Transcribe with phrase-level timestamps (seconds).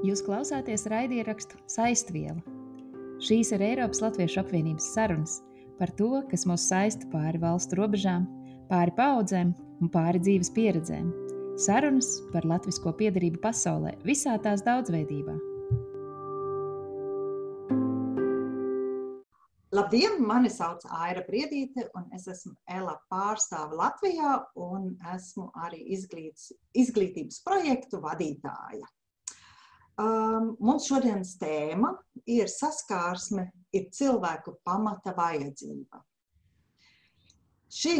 [0.00, 2.40] Jūs klausāties raidierakstu Saistviela.
[3.20, 5.34] Šīs ir Eiropas Latviešu apvienības sarunas
[5.76, 8.22] par to, kas mūs saista pāri valstu robežām,
[8.70, 9.50] pāri paudzēm
[9.84, 11.10] un pāri dzīves pieredzēm.
[11.60, 15.34] Sarunas par latvisko piedarību pasaulē visā tās daudzveidībā.
[19.76, 26.48] Labdien, mani sauc Aira Briedīte, un es esmu ELA pārstāve Latvijā, un esmu arī izglīts,
[26.72, 28.88] izglītības projektu vadītāja.
[30.00, 31.90] Um, mums šodienas tēma
[32.30, 36.00] ir saskārsme, ir cilvēku pamata vajadzība.
[37.70, 37.92] Šī,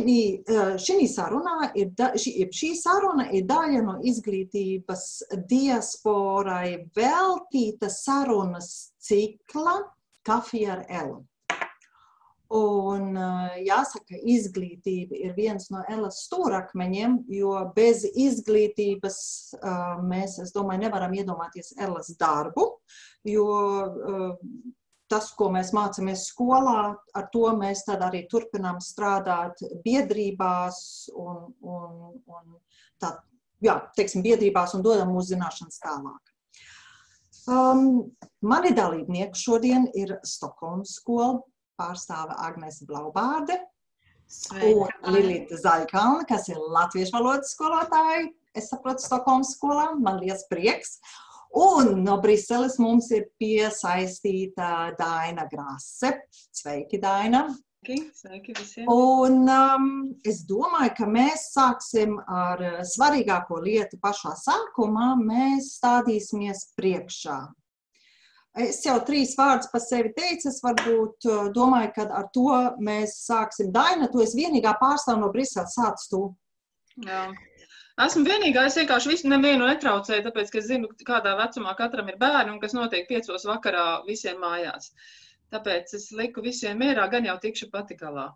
[0.50, 5.04] uh, šī, sarunā ir, šī, šī saruna ir daļa no izglītības
[5.50, 8.70] diasporai veltīta sarunas
[9.02, 9.76] cikla
[10.26, 11.20] Kafija ar Elu.
[12.50, 13.14] Un
[13.62, 19.20] jāsaka, izglītība ir viens no Elas stūrakmeņiem, jo bez izglītības
[20.02, 22.66] mēs, es domāju, nevaram iedomāties Elas darbu,
[23.30, 23.46] jo
[25.10, 26.80] tas, ko mēs mācāmies skolā,
[27.18, 30.80] ar to mēs tad arī turpinām strādāt biedrībās
[31.18, 32.58] un, un, un
[33.02, 33.16] tā,
[33.64, 36.34] jā, teiksim, biedrībās un dodam mūsu zināšanas tālāk.
[37.50, 38.12] Um,
[38.46, 41.40] mani dalībnieki šodien ir Stokholmas skola,
[41.80, 43.58] pārstāve Agnese Blaubārde
[44.62, 48.28] un Lilita Zaļkalna, kas ir latviešu valodas skolotāja.
[48.54, 50.98] Es saprotu, Stokholmas skolā, man liels prieks.
[51.56, 56.12] Un no Briseles mums ir piesaistīta Daina Grāse.
[56.54, 57.48] Sveiki, Daina!
[57.80, 58.86] Sveiki visiem!
[58.92, 59.86] Un um,
[60.26, 65.14] es domāju, ka mēs sāksim ar svarīgāko lietu pašā sākumā.
[65.22, 67.40] Mēs stādīsimies priekšā.
[68.58, 70.48] Es jau trīs vārdus par sevi teicu.
[70.50, 72.48] Es varbūt uh, domāju, ka ar to
[72.82, 73.70] mēs sāksim.
[73.74, 75.76] Daina, tu esi vienīgā pārstāvja no Briseles.
[75.76, 76.24] Sāc tu.
[77.06, 77.28] Jā.
[78.00, 82.54] Esmu vienīgā, es vienkārši visu nevienu netraucēju, tāpēc, ka zinu, kādā vecumā katram ir bērni
[82.54, 84.88] un kas notiek piecos vakarā visiem mājās.
[85.52, 88.30] Tāpēc es liku visiem mierā, gan jau tikšu pati galā.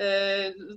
[0.00, 0.08] E,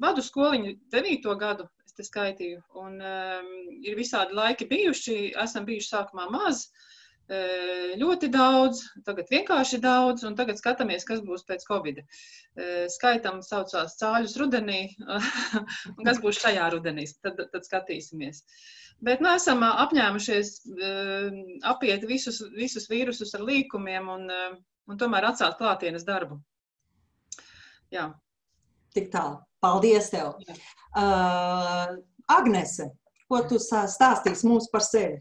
[0.03, 3.49] vadu skoliņu devīto gadu, es te skaitīju, un um,
[3.81, 6.96] ir visādi laiki bijuši, esam bijuši sākumā maz, uh,
[7.27, 11.99] ļoti daudz, tagad vienkārši daudz, un tagad skatāmies, kas būs pēc Covid.
[12.93, 14.81] Skaitam saucās cāļus rudenī,
[15.97, 18.43] un kas būs šajā rudenī, tad, tad skatīsimies.
[19.03, 20.53] Bet mēs nu, esam apņēmušies
[21.69, 24.31] apiet visus, visus vīrusus ar līkumiem un,
[24.87, 26.39] un tomēr atstāt klātienes darbu.
[27.93, 28.09] Jā.
[28.95, 29.43] Tik tālu.
[29.61, 30.35] Paldies tev.
[30.45, 30.55] Jā.
[30.97, 31.97] Uh,
[32.29, 32.91] Agnese,
[33.29, 35.19] ko tu stāstīsi mums par sevi?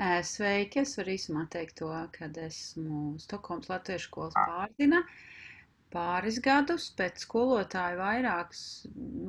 [0.00, 0.80] Sveiki!
[0.80, 5.00] Es varu īsumā teikt to, ka esmu Stokholmas Latviešu skolas pārzina
[5.96, 8.62] pāris gadus, pēc skolotāja vairākus,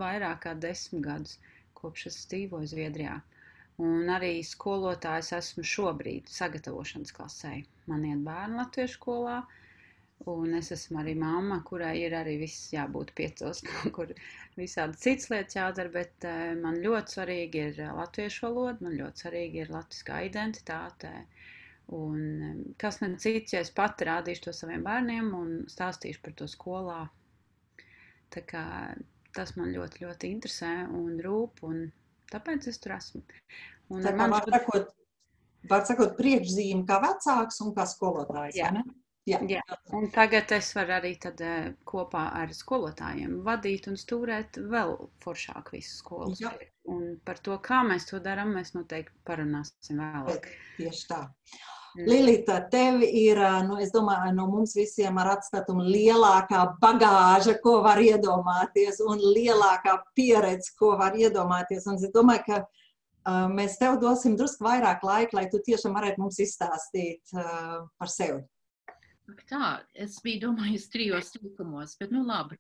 [0.04, 1.36] vairāk kā desmit gadus,
[1.82, 3.18] kopš es dzīvoju Zviedrijā.
[3.90, 7.54] Un arī skolotājs esmu šobrīd sagatavošanas klasē.
[7.92, 9.61] Man iet bērnu latviešu skolā, uh,
[10.30, 13.64] Un es esmu arī mamma, kurai ir arī viss jābūt piecos,
[13.96, 14.12] kur
[14.58, 19.26] visādi citas lietas jādara, bet uh, man ļoti svarīgi ir eh, latviešu valoda, man ļoti
[19.26, 21.14] svarīgi ir latviskā identitāte.
[21.92, 26.38] Un um, kas man cits, ja es pati rādīšu to saviem bērniem un stāstīšu par
[26.38, 27.02] to skolā.
[28.32, 28.64] Tā kā
[29.36, 31.86] tas man ļoti, ļoti interesē un rūp, un
[32.32, 33.26] tāpēc es tur esmu.
[33.92, 34.94] Un tā kā man var sakot,
[35.72, 38.72] var sakot priekšzīme kā vecāks un kā skolotājs, jā.
[38.78, 38.86] ne?
[39.30, 39.38] Jā.
[39.46, 39.62] Jā.
[39.94, 45.70] Un tagad es varu arī tad, uh, kopā ar skolotājiem vadīt un stūrēt vēl foršāk
[45.76, 46.34] visu skolu.
[46.42, 46.56] Jā.
[46.90, 50.50] Un par to, kā mēs to darām, mēs noteikti parunāsim vēlāk.
[50.80, 51.22] Tieši tā.
[51.92, 52.08] Mm.
[52.08, 58.00] Lilita, tev ir, nu, es domāju, no mums visiem ar atstatumu lielākā bagāža, ko var
[58.00, 61.86] iedomāties, un lielākā pieredze, ko var iedomāties.
[61.92, 66.24] Un es domāju, ka uh, mēs tev dosim drusku vairāk laika, lai tu tiešām varētu
[66.24, 68.40] mums izstāstīt uh, par sevi.
[69.50, 72.58] Tā, es biju domājusi trijos likumos, bet nu labi.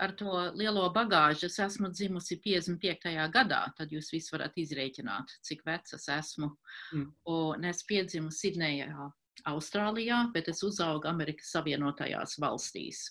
[0.00, 3.10] Ar to lielo bagāžu es esmu dzimusi 55.
[3.34, 6.48] gadā, tad jūs visi varat izrēķināt, cik vecs es esmu.
[6.96, 7.10] Mm.
[7.28, 9.10] Un es piedzimu Sidnejā,
[9.52, 13.10] Austrālijā, bet es uzaugu Amerikas Savienotajās valstīs.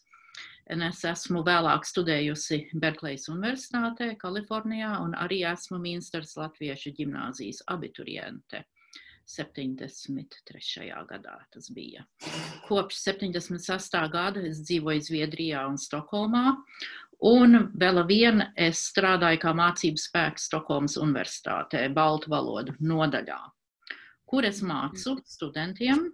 [0.74, 8.64] Un es esmu vēlāk studējusi Berklejas Universitātē, Kalifornijā, un arī esmu Minstras Latviešu ģimnāzijas abituriente.
[9.32, 10.90] 73.
[11.10, 12.06] gadā tas bija.
[12.68, 13.98] Kopš 76.
[14.12, 16.58] gada es dzīvoju Zviedrijā un Stokholmā,
[17.32, 23.42] un vēl viena es strādāju kā mācības spēks Stokholmas Universitātē, Baltu valodu nodaļā,
[24.26, 26.10] kur es mācu studentiem,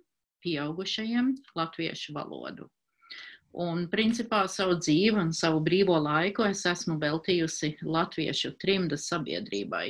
[0.46, 2.70] pieaugušajiem latviešu valodu.
[3.58, 9.88] Un, principā, savu dzīvi un savu brīvo laiku es esmu veltījusi latviešu trimdas sabiedrībai.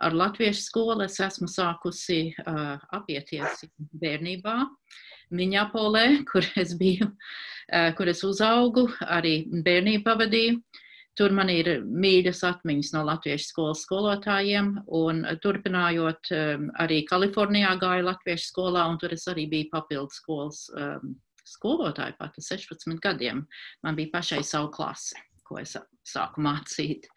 [0.00, 3.64] Ar latviešu skolu es esmu sākusi uh, apieties
[4.02, 4.56] bērnībā.
[5.32, 10.62] Miņapolē, kur es biju, uh, kur es uzaugu, arī bērnību pavadīju.
[11.12, 18.06] Tur man ir mīļas atmiņas no latviešu skolas skolotājiem, un turpinājot, um, arī Kalifornijā gāju
[18.06, 21.12] latviešu skolā, un tur es arī biju papildu skolas um,
[21.48, 23.44] skolotāja pat 16 gadiem.
[23.84, 25.76] Man bija pašai savu klasi, ko es
[26.08, 27.08] sāku mācīt.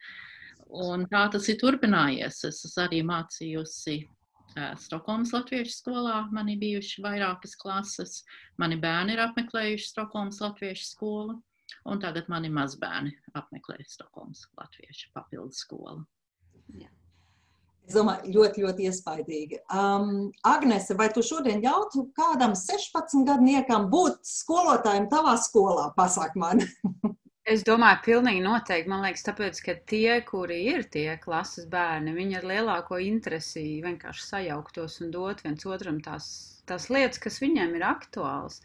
[0.73, 2.41] Un tā tas ir turpinājies.
[2.49, 3.99] Es esmu arī mācījusi
[4.81, 6.21] Stokholmas Latviešu skolā.
[6.33, 8.21] Man ir bijuši vairākas klases.
[8.61, 11.39] Mani bērni ir apmeklējuši Stokholmas Latviešu skolu.
[11.89, 16.05] Un tagad mani mazbērni apmeklē Stokholmas Latviešu papildu skolu.
[16.79, 16.89] Jā.
[17.85, 19.59] Es domāju, ļoti, ļoti iespaidīgi.
[19.69, 25.91] Um, Agnese, vai tu šodien ļautu kādam 16 gadniekam būt skolotājiem tavā skolā?
[25.97, 26.63] Pasak man.
[27.51, 28.89] Es domāju, pilnīgi noteikti.
[28.89, 34.23] Man liekas, tāpēc, ka tie, kuri ir tie klases bērni, viņi ar lielāko interesi vienkārši
[34.25, 36.29] sajauktos un dot viens otram tās,
[36.65, 38.63] tās lietas, kas viņiem ir aktuāls.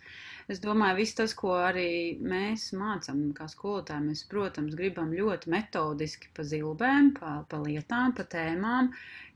[0.49, 6.33] Es domāju, viss tas, ko arī mēs mācām, kā skolotāji, mēs, protams, gribam ļoti metodiski
[6.33, 8.95] pa zilbēm, pa, pa lietām, pa tēmām,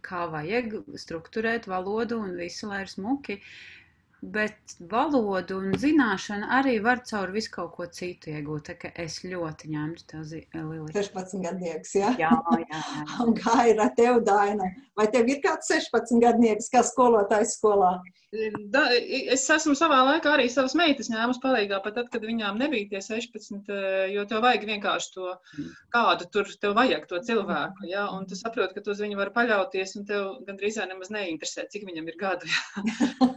[0.08, 3.42] kā vajag strukturēt valodu un visu, lai ir smuki.
[3.44, 3.83] Uh,
[4.32, 8.64] bet valodu un zināšanu arī var caur visu kaut ko citu iegūt.
[8.70, 10.90] Tā kā es ļoti ņemtu to Lili.
[10.94, 12.14] 16 gadnieks, ja?
[12.18, 12.32] jā?
[12.32, 13.06] Jā, jā, jā.
[13.26, 14.70] Un kā ir ar tevi, Daina?
[14.96, 17.96] Vai tev ir kāds 16 gadnieks, kā skolotājs skolā?
[18.74, 18.88] Da,
[19.30, 23.02] es esmu savā laikā arī savas meitas ņēmusi palīgā, pat tad, kad viņām nebija tie
[23.04, 25.34] 16, eh, jo tev vajag vienkārši to,
[25.94, 29.30] kādu tur tev vajag to cilvēku, ja, un tu saproti, ka tu uz viņu var
[29.36, 32.50] paļauties, un tev gandrīz nemaz neinteresē, cik viņam ir gadu.
[32.50, 33.30] Ja.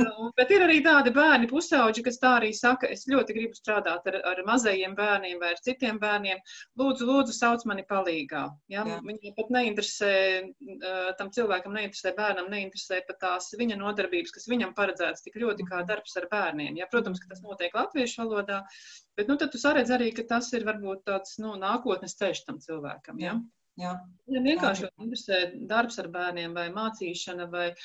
[0.40, 4.14] Bet ir arī tādi bērni, pusauģi, kas tā arī saka, es ļoti gribu strādāt ar,
[4.30, 6.38] ar mazajiem bērniem vai ar citiem bērniem.
[6.80, 8.46] Lūdzu, lūdzu, sauc mani palīgā.
[8.72, 8.86] Ja?
[8.88, 8.96] Jā.
[9.04, 10.14] Viņam pat neinteresē,
[11.18, 15.82] tam cilvēkam neinteresē, bērnam neinteresē pat tās viņa nodarbības, kas viņam paredzētas tik ļoti kā
[15.90, 16.80] darbs ar bērniem.
[16.80, 16.88] Ja?
[16.88, 18.62] Protams, ka tas notiek latviešu valodā,
[19.20, 22.64] bet nu, tad tu saredz arī, ka tas ir varbūt tāds nu, nākotnes ceļš tam
[22.64, 23.20] cilvēkam.
[23.20, 23.36] Ja?
[23.80, 23.92] Jā.
[24.28, 27.84] Viņam vienkārši interesē darbs ar bērniem vai mācīšana vai eh,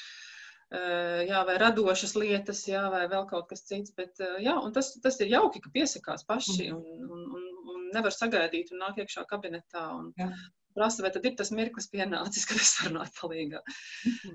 [1.29, 3.93] jā, vai radošas lietas, jā, vai vēl kaut kas cits.
[3.97, 8.15] Bet, eh, jā, tas, tas ir jauki, ka piesakās paši un, un, un, un nevar
[8.15, 9.89] sagaidīt un nāk iekšā kabinetā.
[9.99, 10.31] Un, Jā
[10.75, 13.61] prasa, vai tad ir tas mirklis pienācis, kad es varu nākt palīgā.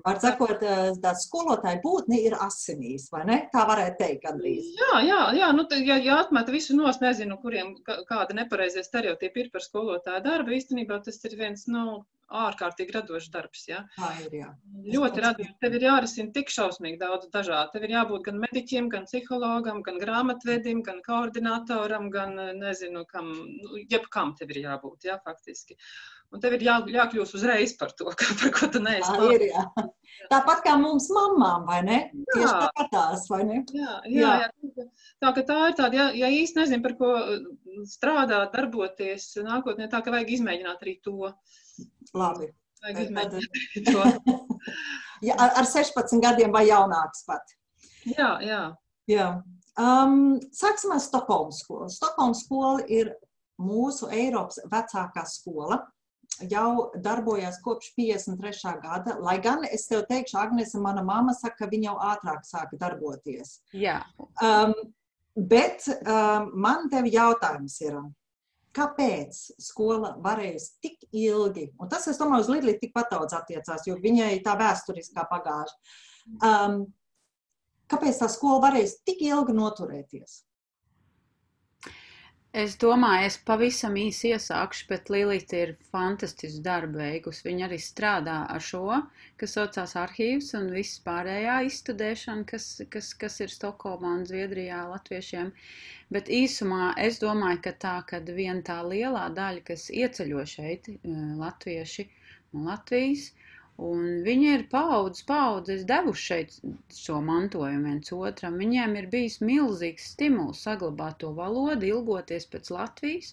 [0.05, 3.41] Var sakot, eh, tā skolotāja būtne ir asinīs, vai ne?
[3.53, 4.71] Tā varētu teikt gandrīz.
[4.79, 9.53] Jā, jā, jā nu, ja, ja atmet visu nos, nezinu, kuriem kāda nepareizie stereotipi ir
[9.53, 12.01] par skolotāju darbu, īstenībā tas ir viens, nu,
[12.31, 13.65] ārkārtīgi radošs darbs.
[13.69, 13.81] Ja?
[13.97, 14.35] Tā ir.
[14.41, 14.49] Jā.
[14.93, 15.57] Ļoti radošs.
[15.63, 17.73] Tev ir jārisina tik šausmīgi daudz dažādu.
[17.75, 23.83] Tev ir jābūt gan mediķim, gan psihologam, gan grāmatvedim, gan koordinatoram, gan nezinu, kam, nu,
[23.91, 25.09] jebkam tev ir jābūt.
[25.09, 25.77] Jā, faktiski.
[26.31, 29.11] Un tev ir jā, jākļūst uzreiz par to, ka, par ko tu neesi.
[29.11, 29.65] Tā ir, jā.
[30.31, 31.97] Tāpat kā mums mamām, vai ne?
[32.07, 32.35] Jā.
[32.35, 33.59] Tieši tāpat tās, vai ne?
[33.75, 34.71] Jā, jā, jā.
[34.79, 34.87] jā.
[35.19, 37.11] Tā, tā ir tāda, ja, ja īsti nezinu, par ko
[37.89, 41.33] strādāt, darboties nākotnē, tā ka vajag izmēģināt arī to.
[42.15, 42.51] Labi.
[42.85, 44.37] Vajag izmēģināt to.
[45.27, 47.57] ja, ar, ar 16 gadiem vai jaunāks pat.
[48.07, 48.63] Jā, jā.
[49.11, 49.31] jā.
[49.79, 51.91] Um, sāksim ar Stokholmas skolu.
[51.91, 53.11] Stokholmas skola ir
[53.61, 55.83] mūsu Eiropas vecākā skola
[56.49, 58.73] jau darbojas kopš 53.
[58.83, 59.17] gada.
[59.21, 63.59] Lai gan es tev teikšu, Agnese, mana mamma saka, ka viņa jau ātrāk sāka darboties.
[63.73, 63.99] Jā.
[64.43, 64.73] Um,
[65.35, 67.99] bet um, man tev jautājums ir,
[68.75, 73.97] kāpēc skola varējusi tik ilgi, un tas, es domāju, uz Lidli tikpat daudz attiecās, jo
[73.99, 75.75] viņai tā vēsturiskā pagāža.
[76.39, 76.85] Um,
[77.91, 80.41] kāpēc tā skola varējusi tik ilgi noturēties?
[82.59, 87.45] Es domāju, es pavisam īsi iesākšu, bet Līlīte ir fantastisks darba veikusi.
[87.45, 88.97] Viņa arī strādā ar šo,
[89.39, 95.53] kas saucās arhīvs un viss pārējā izstudēšana, kas, kas, kas ir Stokholmā un Zviedrijā latviešiem.
[96.11, 101.15] Bet īsumā es domāju, ka tā, kad vien tā lielā daļa, kas ieceļo šeit, eh,
[101.45, 102.09] latvieši
[102.51, 103.29] no Latvijas,
[103.81, 106.57] Un viņi ir paudzes, paudzes devuši šeit
[106.97, 108.59] šo mantojumu viens otram.
[108.61, 113.31] Viņiem ir bijis milzīgs stimuls saglabāt to valodu, ilgoties pēc Latvijas.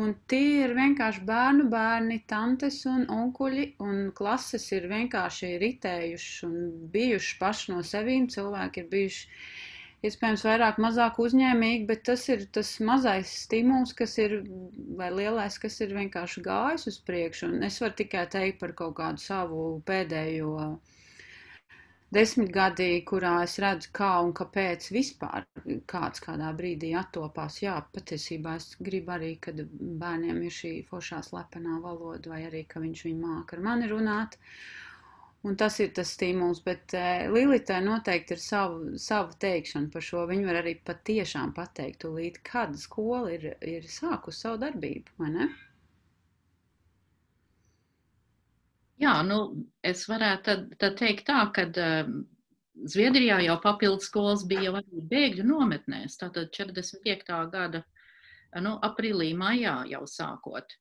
[0.00, 6.58] Un tie ir vienkārši bērnu bērni, tantes un onkuļi, un klases ir vienkārši ritējuši un
[6.96, 8.26] bijuši paši no sevīm.
[8.34, 9.24] Cilvēki ir bijuši
[10.06, 14.36] iespējams vairāk, mazāk uzņēmīgi, bet tas ir tas mazais stimuls, kas ir,
[15.00, 17.48] vai lielais, kas ir vienkārši gājis uz priekšu.
[17.50, 20.52] Un es varu tikai teikt par kaut kādu savu pēdējo
[22.16, 25.44] desmitgadī, kurā es redzu, kā un kāpēc vispār
[25.92, 27.58] kāds kādā brīdī attopās.
[27.64, 29.60] Jā, patiesībā es gribu arī, kad
[30.04, 34.38] bērniem ir šī foršā slepenā valoda, vai arī, ka viņš viņu māca ar mani runāt.
[35.46, 40.24] Un tas ir tas stimuls, bet uh, Lilitē noteikti ir savu, savu teikšanu par šo.
[40.26, 45.48] Viņa var arī patiešām pateikt, tūlīt, kad skola ir, ir sākusi savu darbību, vai ne?
[48.98, 49.38] Jā, nu,
[49.86, 52.10] es varētu tad, tad teikt tā, ka uh,
[52.90, 57.30] Zviedrijā jau papildus skolas bija arī bēgļu nometnēs, tātad 45.
[57.54, 57.82] gada
[58.62, 60.76] nu, aprīlī, maijā jau sākot.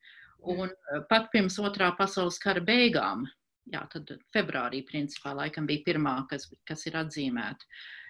[0.50, 0.70] Un
[1.10, 3.26] pat pirms otrā pasaules kara beigām
[3.74, 7.64] jā, tad februārī principā laikam bija pirmā, kas, kas ir atzīmēta.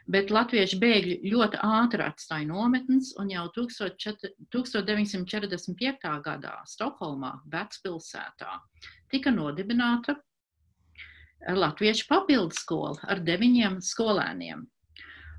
[0.07, 6.13] Bet latviešu bēgļi ļoti ātri atstāja nometnes, un jau 1945.
[6.29, 8.51] gadā Stokholmā, vecpilsētā,
[9.11, 10.15] tika nodibināta
[11.59, 14.63] latviešu papildskola ar deviņiem skolēniem.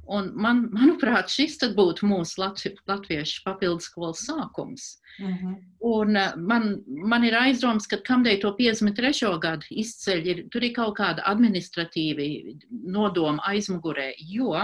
[0.09, 4.97] Un man, manuprāt, šis būtu mūsu latvi, latviešu papildus skolas sākums.
[5.19, 5.47] Uh mhm.
[5.47, 5.57] -huh.
[5.81, 9.38] Un eh, man, man ir aizdoms, ka kamdēļ to 53.
[9.38, 14.55] gadu izceļ, ir, tur ir kaut kāda administratīva nodoma aizmugurē, jo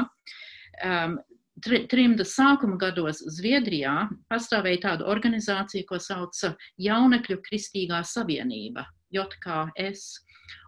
[0.85, 1.19] um,
[1.63, 10.21] trimda sākuma gados Zviedrijā pastāvēja tāda organizācija, ko sauca Jaunekļu Kristīgā Savienība, JKS.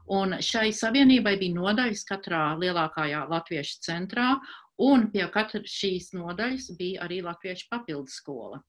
[0.07, 4.37] Un šai savienībai bija nodaļas katrā lielākajā latviešu centrā,
[4.83, 8.61] Un pie katras šīs nodaļas bija arī latviešu papildu skola.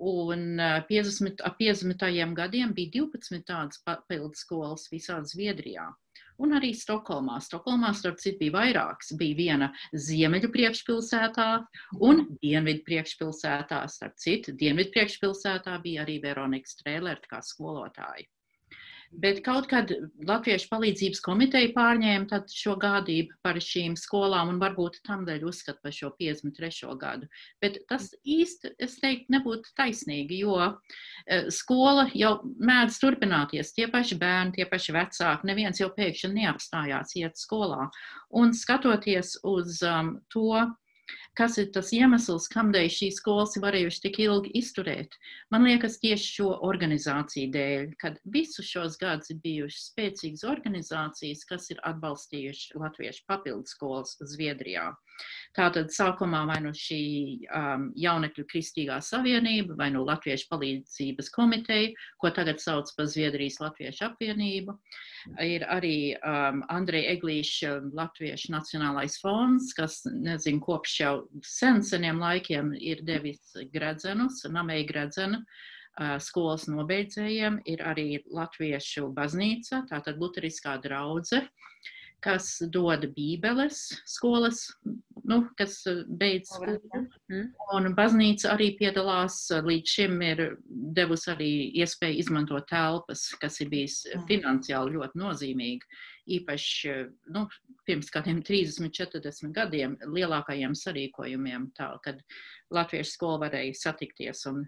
[0.00, 2.04] Un 50, ap 50.
[2.38, 5.88] gadiem bija 12 tādas papildu skolas visā Zviedrijā.
[6.40, 7.36] Un arī Stokholmā.
[7.44, 9.10] Stokholmā, starp citu, bija vairākas.
[9.20, 9.68] Bija viena
[10.06, 11.48] ziemeļu priekšpilsētā
[12.08, 13.82] un dienvidu priekšpilsētā.
[13.92, 18.24] Starp citu, dienvidu priekšpilsētā bija arī Veronika Strēlert kā skolotāja.
[19.10, 19.90] Bet kaut kad
[20.22, 25.94] Latviešu palīdzības komiteja pārņēma šo gādību par šīm skolām un varbūt tam dēļ uzskata par
[25.96, 26.94] šo 53.
[27.00, 27.26] gadu.
[27.62, 33.74] Bet tas īsti, es teiktu, nebūtu taisnīgi, jo e, skola jau mēdz turpināties.
[33.74, 37.88] Tie paši bērni, tie paši vecāki, neviens jau pēkšņi neapstājās iet skolā.
[38.30, 40.54] Un skatoties uz um, to,
[41.40, 45.16] kas ir tas iemesls, kādēļ šīs skolas ir varējušas tik ilgi izturēt.
[45.52, 51.70] Man liekas, tieši šo organizāciju dēļ, kad visus šos gadus ir bijušas spēcīgas organizācijas, kas
[51.72, 54.90] ir atbalstījušas latviešu papildu skolas Zviedrijā.
[55.56, 57.00] Tātad sākumā vai nu šī
[57.50, 61.90] um, jaunekļu kristīgā savienība, vai nu Latviešu palīdzības komiteja,
[62.22, 64.76] ko tagad sauc par Zviedrijas Latviešu apvienību.
[65.44, 71.14] Ir arī um, Andreja Eglīša Latviešu nacionālais fonds, kas, nezinu, kopš jau
[71.46, 75.42] sen seniem laikiem ir devis gredzenus, namēji gredzenu
[76.22, 81.42] skolas nobeidzējiem, ir arī Latviešu baznīca, tātad luteriskā draudze,
[82.24, 84.66] kas dod bībeles skolas,
[85.24, 85.80] nu, kas
[86.20, 86.78] beidz skolu.
[87.30, 87.48] Mm.
[87.76, 90.44] Un baznīca arī piedalās, līdz šim ir
[90.96, 91.50] devusi arī
[91.82, 94.26] iespēju izmantot telpas, kas ir bijis mm.
[94.30, 96.00] finansiāli ļoti nozīmīgi
[96.36, 96.94] īpaši
[97.34, 97.46] nu,
[97.88, 102.20] pirms kādiem 30, 40 gadiem lielākajiem sarīkojumiem, tā, kad
[102.74, 104.62] latviešu skola varēja satikties un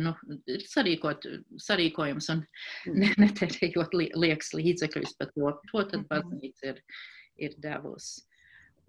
[0.00, 0.14] nu,
[0.70, 1.28] sarīkot
[1.62, 2.42] sarīkojumus un
[2.90, 3.20] mm.
[3.24, 5.54] netērējot liekas līdzekļus par to.
[5.70, 6.10] To tad mm-hmm.
[6.10, 6.82] baznīca ir,
[7.48, 8.26] ir devusi.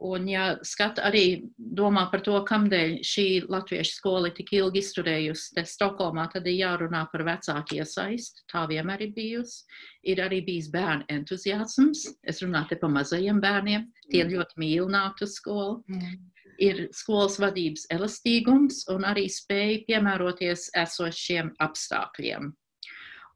[0.01, 5.53] Un, ja skata arī domā par to, kamdēļ šī latviešu skola ir tik ilgi izturējusi
[5.53, 8.41] te Stokholmā, tad ir jārunā par vecāku iesaisti.
[8.49, 9.61] Tā vienmēr ir bijusi.
[10.09, 12.07] Ir arī bijis bērnu entuziasms.
[12.25, 13.85] Es runāju te par mazajiem bērniem.
[14.09, 14.33] Tie mm.
[14.33, 15.83] ļoti mīl nākt uz skolu.
[15.85, 16.17] Mm.
[16.61, 22.51] Ir skolas vadības elastīgums un arī spēja piemēroties esošiem apstākļiem.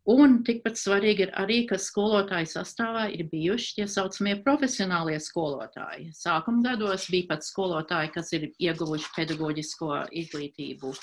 [0.05, 6.11] Un tikpat svarīgi ir arī, ka skolotāju sastāvā ir bijuši tie saucamie profesionālie skolotāji.
[6.13, 9.89] Sākuma gados bija pat skolotāji, kas ir ieguvuši pedagoģisko
[10.21, 10.93] izglītību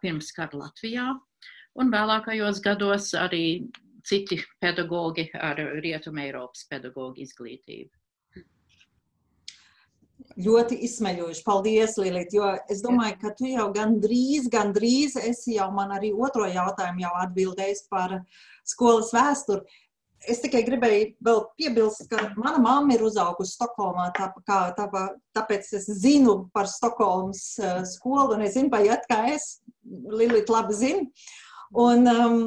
[0.00, 1.10] pirms kara Latvijā,
[1.76, 3.44] un vēlākajos gados arī
[4.08, 7.92] citi pedagoģi ar Rietumē Eiropas pedagoģu izglītību
[10.38, 11.42] ļoti izsmeļojuši.
[11.46, 16.46] Paldies, Lilīt, jo es domāju, ka tu jau gandrīz, gandrīz esi jau man arī otro
[16.46, 18.20] jautājumu jau atbildējis par
[18.68, 19.66] skolas vēsturi.
[20.28, 24.88] Es tikai gribēju vēl piebilst, ka mana mamma ir uzaugusi Stokholmā, tā, kā, tā,
[25.36, 30.74] tāpēc es zinu par Stokholmas uh, skolu, un es zinu, vai kā es, Lilīt labi
[30.74, 31.06] zinu.
[31.78, 32.40] Un, um,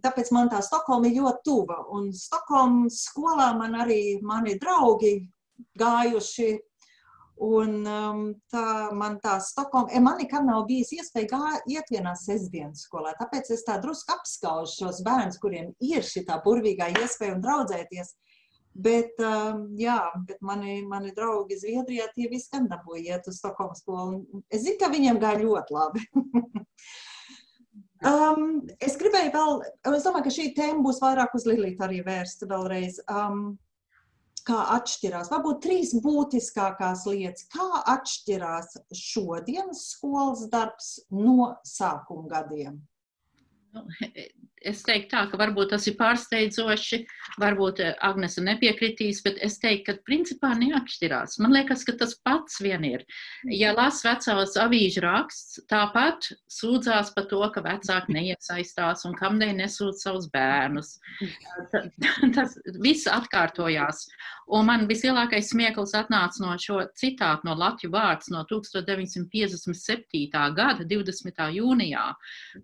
[0.00, 1.82] tāpēc man tā Stokholma ir ļoti tuva.
[1.92, 5.18] Un Stokholmas skolā man arī mani draugi
[5.78, 6.48] gājuši
[7.38, 12.16] Un um, tā man tā Stokholma, e, man nekad nav bijis iespēja gā, iet vienā
[12.18, 17.36] sestdienas skolā, tāpēc es tā drusku apskaužu šos bērnus, kuriem ir šī tā burvīgā iespēja
[17.36, 18.16] un draudzēties.
[18.78, 23.82] Bet, um, jā, bet mani, mani draugi Zviedrijā tie visi gan dabūja iet uz Stokholmas
[23.82, 24.42] skolu.
[24.50, 26.04] Es zinu, ka viņiem gāja ļoti labi.
[28.12, 28.44] um,
[28.82, 29.64] es gribēju vēl,
[29.94, 33.00] es domāju, ka šī tēma būs vairāk uz Lilītu arī vērsta vēlreiz.
[33.10, 33.58] Um,
[34.48, 42.80] kā atšķirās, varbūt trīs būtiskākās lietas, kā atšķirās šodienas skolas darbs no sākuma gadiem?
[43.76, 43.84] Nu,
[44.66, 47.00] es teiktu tā, ka varbūt tas ir pārsteidzoši,
[47.40, 51.38] varbūt eh, Agnese nepiekritīs, bet es teiktu, ka principā neatšķirās.
[51.42, 53.04] Man liekas, ka tas pats vien ir.
[53.52, 60.04] Ja lasa vecās avīžu raksts, tāpat sūdzās par to, ka vecāki neiesaistās un kamdēļ nesūdz
[60.06, 60.96] savus bērnus.
[62.36, 64.06] Tas viss atkārtojās.
[64.48, 70.30] Un man vislielākais smieklis atnāca no šo citātu no Latvijas vārds no 1957.
[70.56, 71.42] gada 20.
[71.58, 72.04] jūnijā,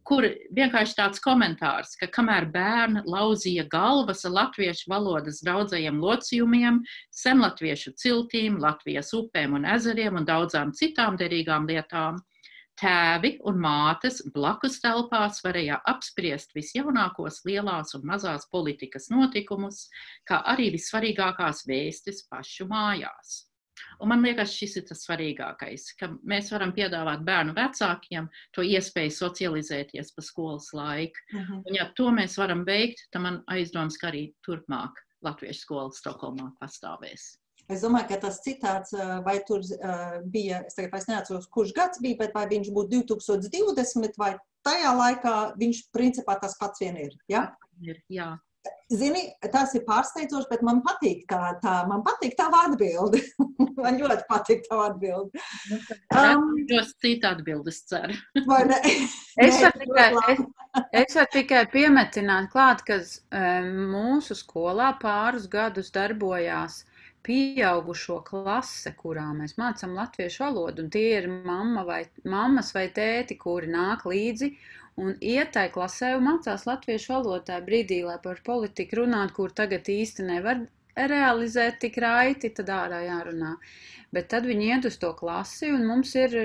[0.08, 0.24] kur
[0.56, 6.80] vienkārši tāds komentārs, ka kamēr bērni lauzīja galvas latviešu valodas daudzajiem locījumiem,
[7.12, 12.22] senlatviešu ciltīm, Latvijas upēm un ezeriem un daudzām citām derīgām lietām,
[12.80, 19.86] tēvi un mātes blakus telpās varēja apspriest visjaunākos lielās un mazās politikas notikumus,
[20.26, 23.42] kā arī vissvarīgākās vēstis pašu mājās.
[24.00, 29.14] Un man liekas, šis ir tas svarīgākais, ka mēs varam piedāvāt bērnu vecākiem to iespēju
[29.18, 31.24] socializēties pa skolas laiku.
[31.32, 31.62] Uh -huh.
[31.64, 34.92] Un, ja to mēs varam veikt, tad man aizdoms, ka arī turpmāk
[35.24, 37.38] Latviešu skola Stokholmā pastāvēs.
[37.72, 38.92] Es domāju, ka tas citāts,
[39.24, 39.62] vai tur
[40.32, 44.34] bija, es tagad vairs neatceros, kurš gads bija, bet vai viņš būtu 2020 vai
[44.66, 47.16] tajā laikā, viņš principā tas pats vien ir.
[47.28, 47.46] Ja?
[47.80, 48.34] Ir, jā.
[48.92, 53.20] Zini, tas ir pārsteidzoši, bet man patīk tā, tā man patīk tā atbilde.
[53.82, 55.42] man ļoti patīk tā atbilde.
[56.12, 58.16] Um, Dos citu atbildes ceru.
[59.46, 60.42] es varu tikai, es,
[61.02, 66.82] es var tikai piemetināt klāt, ka um, mūsu skolā pāris gadus darbojās
[67.24, 73.38] pieaugušo klase, kurā mēs mācām latviešu valodu, un tie ir mamma vai, mammas vai tēti,
[73.40, 74.52] kuri nāk līdzi
[75.02, 79.90] un iet tai klasē un mācās latviešu valodā brīdī, lai par politiku runāt, kur tagad
[79.94, 80.60] īsti nevar
[81.12, 83.54] realizēt tik raiti, tad ārā jārunā.
[84.14, 86.36] Bet tad viņi iet uz to klasi, un mums ir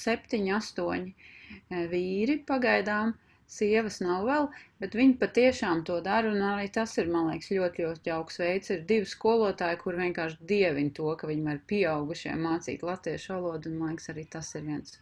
[0.00, 3.14] septiņi, astoņi e, vīri pagaidām.
[3.54, 4.46] Sievas nav vēl,
[4.80, 8.72] bet viņi patiešām to dara, un arī tas ir, man liekas, ļoti, ļoti jauks veids.
[8.72, 13.80] Ir divi skolotāji, kur vienkārši dievina to, ka viņi var pieaugušiem mācīt latviešu valodu, un
[13.82, 14.96] man liekas, arī tas ir viens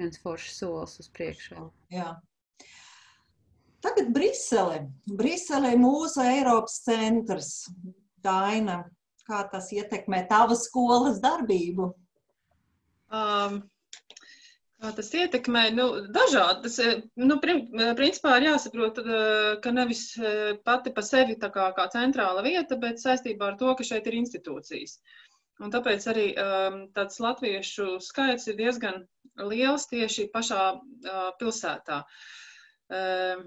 [0.00, 1.68] viens foršs solis uz priekšu.
[1.94, 2.14] Jā.
[3.84, 4.86] Tagad Brisele.
[5.06, 7.52] Brisele ir mūsu Eiropas centrs.
[8.24, 8.80] Daina,
[9.28, 11.90] kā tas ietekmē tavas skolas darbību?
[13.14, 13.60] Um,
[14.84, 15.60] Kā tas ietekmē?
[15.72, 16.62] Nu, dažādi.
[16.66, 21.70] Tas, eh, nu, principā ir jāsaprot, eh, ka nevis eh, pati pa sevi tā kā,
[21.78, 24.98] kā centrāla vieta, bet saistībā ar to, ka šeit ir institūcijas.
[25.64, 29.04] Un tāpēc arī um, tāds latviešu skaits ir diezgan
[29.42, 32.00] liels tieši pašā uh, pilsētā.
[32.94, 33.44] Uh,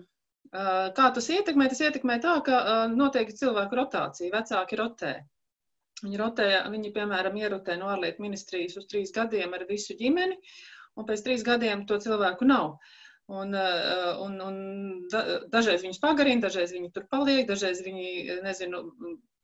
[0.52, 1.68] kā tas ietekmē?
[1.70, 5.14] Tas ietekmē tā, ka notiek cilvēku rotācija, vecāki rotē.
[6.04, 10.38] Viņi, rotē, viņi, piemēram, ierotē no ārlietu ministrijas uz trīs gadiem ar visu ģimeni,
[10.96, 12.78] un pēc trīs gadiem to cilvēku nav.
[13.28, 13.52] Un,
[14.24, 14.60] un, un
[15.52, 18.86] dažreiz viņus pagarina, dažreiz viņi tur paliek, dažreiz viņi, nezinu,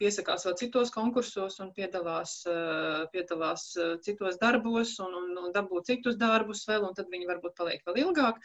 [0.04, 5.84] piesakās vēl citos konkursos un piedalās, eh, piedalās eh, citos darbos un, un, un dabū
[5.88, 8.42] citus darbus vēl, un tad viņi varbūt paliek vēl ilgāk.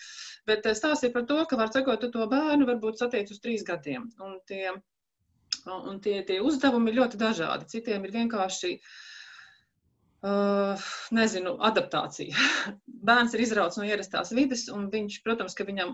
[0.49, 4.09] Bet eh, stāstīja par to, ka var sakot, to bērnu varbūt satiec uz trīs gadiem.
[4.23, 4.73] Un tie,
[5.67, 7.71] un tie, tie uzdevumi ir ļoti dažādi.
[7.75, 8.97] Citiem ir vienkārši uh,
[10.19, 12.35] Uh, nezinu, adaptācija.
[13.09, 15.93] Bērns ir izrauts no ierastās vidas, un viņš, protams, ka viņam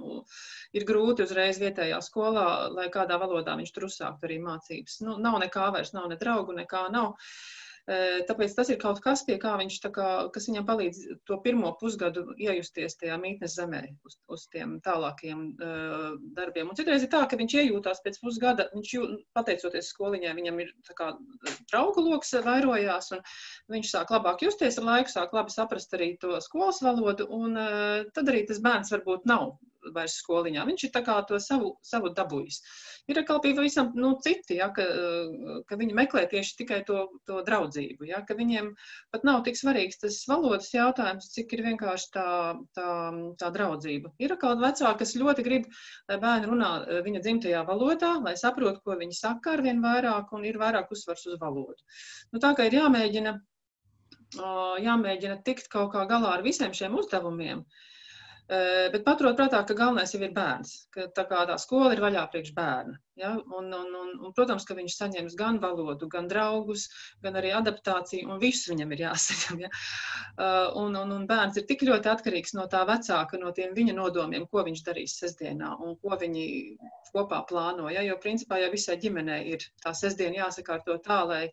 [0.72, 5.02] ir grūti uzreiz vietējā skolā, lai kādā valodā viņš tur uzsāktu arī mācības.
[5.04, 7.12] Nu, nav nekā vairs, nav ne draugu, nekā nav.
[7.12, 11.74] Uh, Tāpēc tas ir kaut kas, pie kā viņš, kā, kas viņam palīdz to pirmo
[11.80, 16.06] pusgadu iejusties tajā mītnes zemē, uz, uz tiem tālākiem uh,
[16.38, 16.70] darbiem.
[16.72, 20.72] Un citreiz ir tā, ka viņš iejūtās pēc pusgada, viņš jū, pateicoties skoliņai, viņam ir
[20.96, 21.10] kā,
[21.68, 23.20] draugu lokus vairojās, un
[23.76, 28.08] viņš sāk labāk justies ar laiku, sāk labi saprast arī to skolas valodu, un uh,
[28.16, 29.58] tad arī tas bērns varbūt nav
[29.94, 30.64] vairs skoliņā.
[30.68, 30.92] Viņš ir
[31.28, 32.60] to savu, savu dabūjis.
[33.10, 34.84] Ir atkal pavisam nu, citi, ja, ka,
[35.68, 38.06] ka viņi meklē tieši tikai to, to draudzību.
[38.08, 38.70] Ja, ka viņiem
[39.12, 42.28] pat nav tik svarīgs tas valodas jautājums, cik ir vienkārši tā,
[42.76, 42.88] tā,
[43.40, 44.14] tā draudzība.
[44.24, 45.68] Ir atkal vecāki, kas ļoti grib,
[46.08, 50.32] lai bērni runā eh, viņa dzimtajā valodā, lai saprotu, ko viņi saka ar vien vairāk,
[50.36, 51.76] un ir vairāk uzsvars uz valodu.
[52.32, 53.36] Nu, tā kā ir jāmēģina,
[54.84, 57.60] jāmēģina tikt kaut kā galā ar visiem šiem uzdevumiem.
[57.60, 57.82] Uh,
[58.44, 62.50] Bet paturot prātā, ka galvenais jau ir bērns, ka tā, tā skola ir vaļā priekš
[62.52, 62.98] bērna.
[63.16, 63.30] Ja?
[63.56, 66.84] Un, un, un, un, protams, ka viņš saņems gan valodu, gan draugus,
[67.24, 69.64] gan arī adaptāciju, un viss viņam ir jāsaņem.
[69.64, 69.70] Ja?
[70.82, 74.44] Un, un, un bērns ir tik ļoti atkarīgs no tā vecāka, no tiem viņa nodomiem,
[74.50, 76.46] ko viņš darīs sestdienā un ko viņi
[77.14, 77.88] kopā plāno.
[77.96, 78.04] Ja?
[78.04, 81.44] Jo principā jau visai ģimenei ir tā sestdiena jāsakārto tā, lai,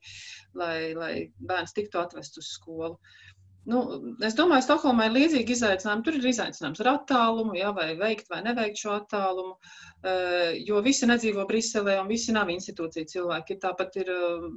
[0.59, 2.97] lai, lai bērns tiktu atvests uz skolu.
[2.97, 3.30] Uh,
[3.69, 3.79] Nu,
[4.25, 6.01] es domāju, Stokholmā ir līdzīgi izaicinājumi.
[6.05, 9.53] Tur ir izaicinājums ar attālumu, jā, vai veikt vai neveikt šo attālumu,
[10.01, 13.59] eh, jo visi nedzīvo Briselē un visi nav institūcija cilvēki.
[13.61, 14.47] Tāpat ir, eh,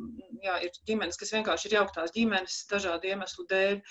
[0.46, 3.82] jā, ir ģimenes, kas vienkārši ir jauktās ģimenes dažādu iemeslu dēļ,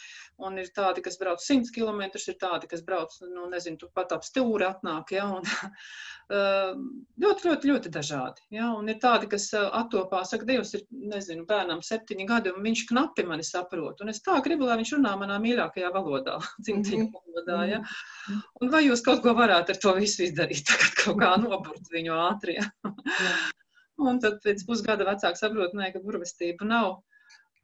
[0.47, 4.11] un ir tādi, kas brauc 100 km, ir tādi, kas brauc, nu, nezinu, tu pat
[4.13, 5.43] ap stūri atnāk, jā, un
[7.21, 8.41] ļoti, ļoti, ļoti dažādi.
[8.49, 8.71] Ja?
[8.73, 13.27] Un ir tādi, kas attopā, saka, Dievs, ir, nezinu, bērnam septiņi gadi, un viņš knapi
[13.29, 14.01] mani saprot.
[14.01, 17.11] Un es tā gribu, lai viņš runā manā mīļākajā valodā, dzimtajā mhm.
[17.17, 17.59] valodā.
[17.69, 17.81] Ja?
[17.83, 18.43] Mhm.
[18.61, 22.15] Un vai jūs kaut ko varētu ar to visu izdarīt, tagad kaut kā noburt viņu
[22.27, 22.59] ātri?
[22.59, 22.69] Ja?
[24.09, 27.01] un tad pēc pusgada vecāks saprot, nē, ka burvestība nav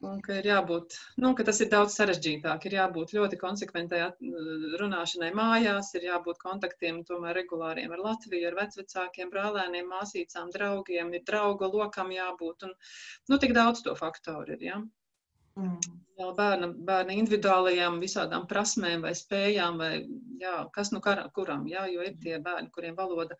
[0.07, 2.67] un ka ir jābūt, nu, ka tas ir daudz sarežģītāk.
[2.67, 3.99] Ir jābūt ļoti konsekventai
[4.81, 11.25] runāšanai mājās, ir jābūt kontaktiem tomēr regulāriem ar Latviju, ar vecvecākiem, brālēniem, māsīcām, draugiem, ir
[11.27, 12.77] drauga lokam jābūt, un,
[13.31, 14.79] nu, tik daudz to faktoru ir, jā.
[14.79, 14.98] Ja?
[15.59, 15.97] Mm.
[16.19, 19.91] Vēl bērna, bērna individuālajām visādām prasmēm vai spējām, vai
[20.41, 23.37] jā, kas nu kar, kuram, jā, jo ir tie bērni, kuriem valoda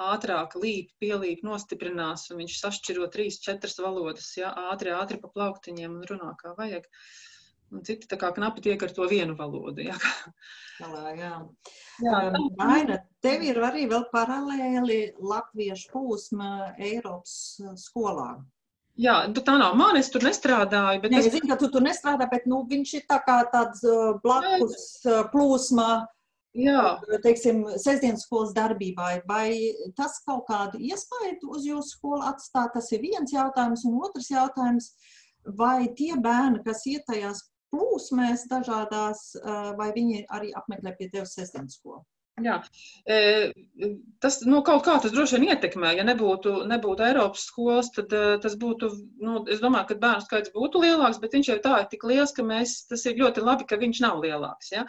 [0.00, 5.98] ātrāk līp, pielīp, nostiprinās, un viņš sašķiro trīs, četras valodas, ja, ātri, ātri pa plauktiņiem
[5.98, 6.86] un runā kā vajag.
[7.70, 9.84] Un citi tā kā knapi tiek ar to vienu valodu.
[9.86, 9.98] Jā,
[11.14, 11.34] jā.
[12.02, 12.22] jā
[12.66, 17.36] Aina, tev ir arī vēl paralēli latviešu plūsma Eiropas
[17.78, 18.48] skolām.
[19.00, 21.00] Jā, tā nav mana, es tur nestrādāju.
[21.00, 23.84] Bet Nē, es zinu, ka tu tur nestrādā, bet nu, viņš ir tā kā tāds
[24.24, 24.88] blakus
[25.32, 25.90] plūsma
[26.58, 26.98] Jā.
[27.22, 33.04] teiksim, sestdienas skolas darbībai, vai tas kaut kādu iespēju uz jūsu skolu atstāt, tas ir
[33.04, 34.90] viens jautājums, un otrs jautājums,
[35.46, 39.36] vai tie bērni, kas iet tajās plūsmēs dažādās,
[39.78, 42.02] vai viņi arī apmeklē pie tevis sestdienas skolu?
[42.40, 42.56] Jā,
[44.20, 45.92] tas nu, kaut kā tas droši vien ietekmē.
[45.98, 48.90] Ja nebūtu, nebūtu Eiropas skolas, tad tas būtu,
[49.24, 52.34] nu, es domāju, ka bērnu skaits būtu lielāks, bet viņš jau tā ir tik liels,
[52.36, 54.72] ka mēs, tas ir ļoti labi, ka viņš nav lielāks.
[54.74, 54.86] Ja?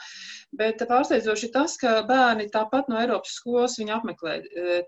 [0.57, 4.37] Bet pārsteidzoši tas, ka bērni tāpat no Eiropas skolas viņi apmeklē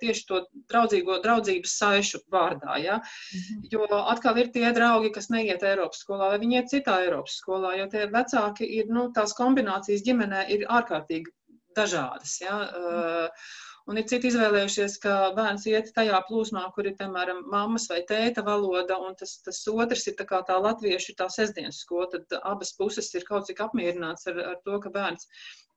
[0.02, 2.80] tieši to draudzīgo draudzības saišu vārdā.
[2.84, 2.99] Ja?
[3.36, 3.67] Mhm.
[3.73, 7.78] Jo atkal ir tie draugi, kas neiet Eiropas skolā, vai viņi iet citā Eiropas skolā,
[7.80, 11.32] jo tie vecāki ir, nu, tās kombinācijas ģimenē ir ārkārtīgi
[11.77, 12.36] dažādas.
[12.41, 12.55] Ja?
[12.77, 13.51] Uh,
[13.89, 18.45] un ir citi izvēlējušies, ka bērns iet tajā plūsmā, kur ir, piemēram, mammas vai tēta
[18.47, 22.09] valoda, un tas, tas otrs ir tā kā tā latviešu, tā sestdienas skola.
[22.15, 25.29] Tad abas puses ir kaut cik apmierināts ar, ar to, ka bērns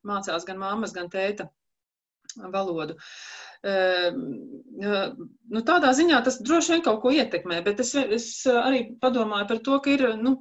[0.06, 1.50] mācās gan mammas, gan tēta
[2.53, 2.96] valodu.
[3.66, 4.20] Ehm,
[4.83, 9.62] nu, tādā ziņā tas droši vien kaut ko ietekmē, bet es, es arī padomāju par
[9.68, 10.37] to, ka ir, nu,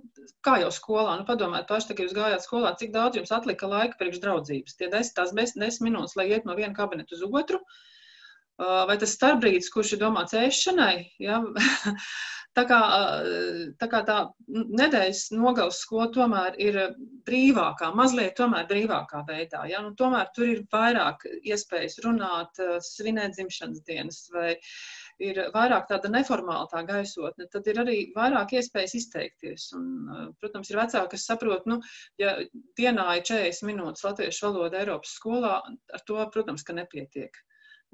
[0.45, 3.69] kā jau skolā, nu, padomājiet paši, tā, ka jūs gājāt skolā, cik daudz jums atlika
[3.71, 4.77] laika priekš draudzības.
[4.79, 7.61] Tie desmit, tās desmit minūtes, lai iet no viena kabineta uz otru,
[8.57, 11.41] vai tas starpbrīdis, kurš ir domāts ēšanai, ja?
[12.55, 12.77] Tā kā,
[13.81, 14.13] tā kā tā
[14.47, 16.77] nedēļas nogales skola tomēr ir
[17.27, 19.65] brīvākā, mazliet tomēr brīvākā veidā.
[19.67, 19.81] Ja?
[19.83, 24.53] Nu, tomēr tur ir vairāk iespējas runāt, svinēt dzimšanas dienas, vai
[25.19, 29.67] ir vairāk tāda neformāla tā gaisotne, tad ir arī vairāk iespējas izteikties.
[29.75, 29.89] Un,
[30.39, 31.81] protams, ir vecāki, kas saprot, nu,
[32.23, 32.37] ja
[32.79, 35.57] dienā ir 40 minūtes latviešu valoda Eiropas skolā,
[35.91, 37.35] ar to, protams, ka nepietiek.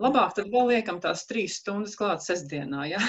[0.02, 2.86] Labāk tad vēl liekam tās trīs stundas klāt sestdienā.
[2.94, 3.02] Ja?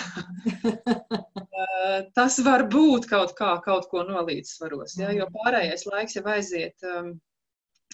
[2.16, 5.12] Tas var būt kaut kā, kaut ko nolīdzsvaros, ja?
[5.16, 7.14] jo pārējais laiks jau aiziet um,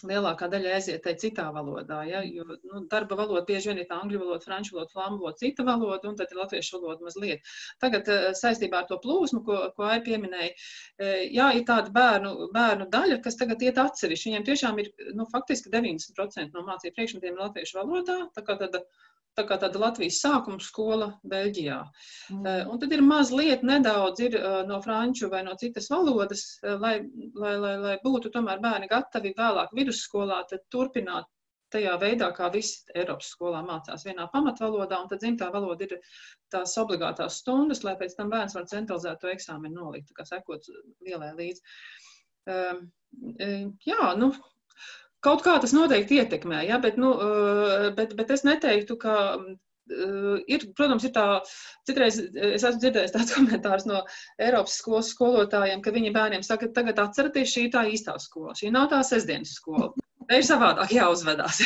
[0.07, 2.03] lielākā daļa aiziet tai citā valodā.
[2.09, 2.23] Ja?
[2.27, 6.11] Jo nu, darba valoda bieži vien ir angļu valoda, franču valoda, flāmu valoda, cita valoda,
[6.11, 7.53] un tad ir latviešu valoda mazliet.
[7.83, 10.55] Tagad eh, saistībā ar to plūsmu, ko, ko Ai pieminēja,
[11.01, 14.31] eh, jā, ir tāda bērnu, bērnu daļa, kas tagad iet atsevišķi.
[14.31, 18.21] Viņiem tiešām ir nu, faktiski 90% no mācību priekšmetiem latviešu valodā.
[18.37, 18.85] Tā kā tāda
[19.39, 21.79] tā kā tāda Latvijas sākuma skola Beļģijā.
[22.35, 22.45] Mm.
[22.51, 26.77] Eh, un tad ir mazliet nedaudz ir, eh, no franču vai no citas valodas, eh,
[26.77, 26.95] lai,
[27.35, 30.43] lai, lai, lai būtu tomēr bērni gatavi vēlāk vidusskolā
[30.75, 31.29] turpināt
[31.73, 35.99] tajā veidā, kā visi Eiropas skolā mācās vienā pamatvalodā, un tad dzimtā valoda ir
[36.51, 40.65] tās obligātās stundas, lai pēc tam bērns var centralizēt to eksāmenu nolikt, kā sekot
[41.05, 41.61] lielai līdzi.
[42.49, 42.87] Um,
[43.85, 44.31] jā, nu,
[45.27, 50.37] Kaut kā tas noteikti ietekmē, ja, bet, nu, eh, bet, bet es neteiktu, ka eh,
[50.55, 51.27] ir, protams, ir tā,
[51.89, 54.05] citreiz es esmu dzirdējis tāds komentārs no
[54.39, 58.93] Eiropas skolas skolotājiem, ka viņi bērniem saka, tagad atcerieties, šī tā īstā skola, šī nav
[58.95, 59.91] tā sestdienas skola.
[60.29, 61.63] Ir savādāk jāuzvedās.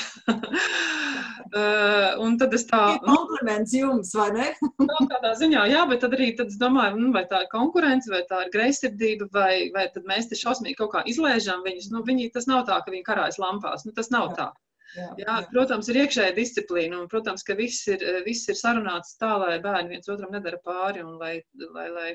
[1.50, 2.80] Uh, un tad es tā.
[3.02, 4.48] Kompliments jums, vai ne?
[4.62, 8.10] tā tādā ziņā, jā, bet tad arī tad es domāju, nu, vai tā ir konkurence,
[8.12, 11.90] vai tā ir greizsirdība, vai, vai tad mēs te šausmīgi kaut kā izlēžam viņus.
[11.94, 13.86] Nu, viņi, tas nav tā, ka viņi karājas lampās.
[13.88, 14.36] Nu, tas nav jā.
[14.38, 14.50] tā.
[14.92, 15.36] Jā, jā, jā.
[15.50, 19.96] Protams, ir iekšēja disciplīna, un, protams, ka viss ir, viss ir sarunāts tā, lai bērni
[19.96, 21.38] viens otram nedara pāri, un lai,
[21.72, 22.10] lai, lai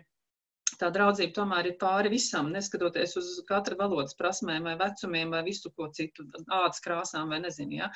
[0.81, 5.71] tā draudzība tomēr ir pāri visam, neskatoties uz katra valodas prasmēm, vai vecumiem, vai visu
[5.73, 7.81] ko citu, ādas krāsām, vai nezinu.
[7.81, 7.89] Ja.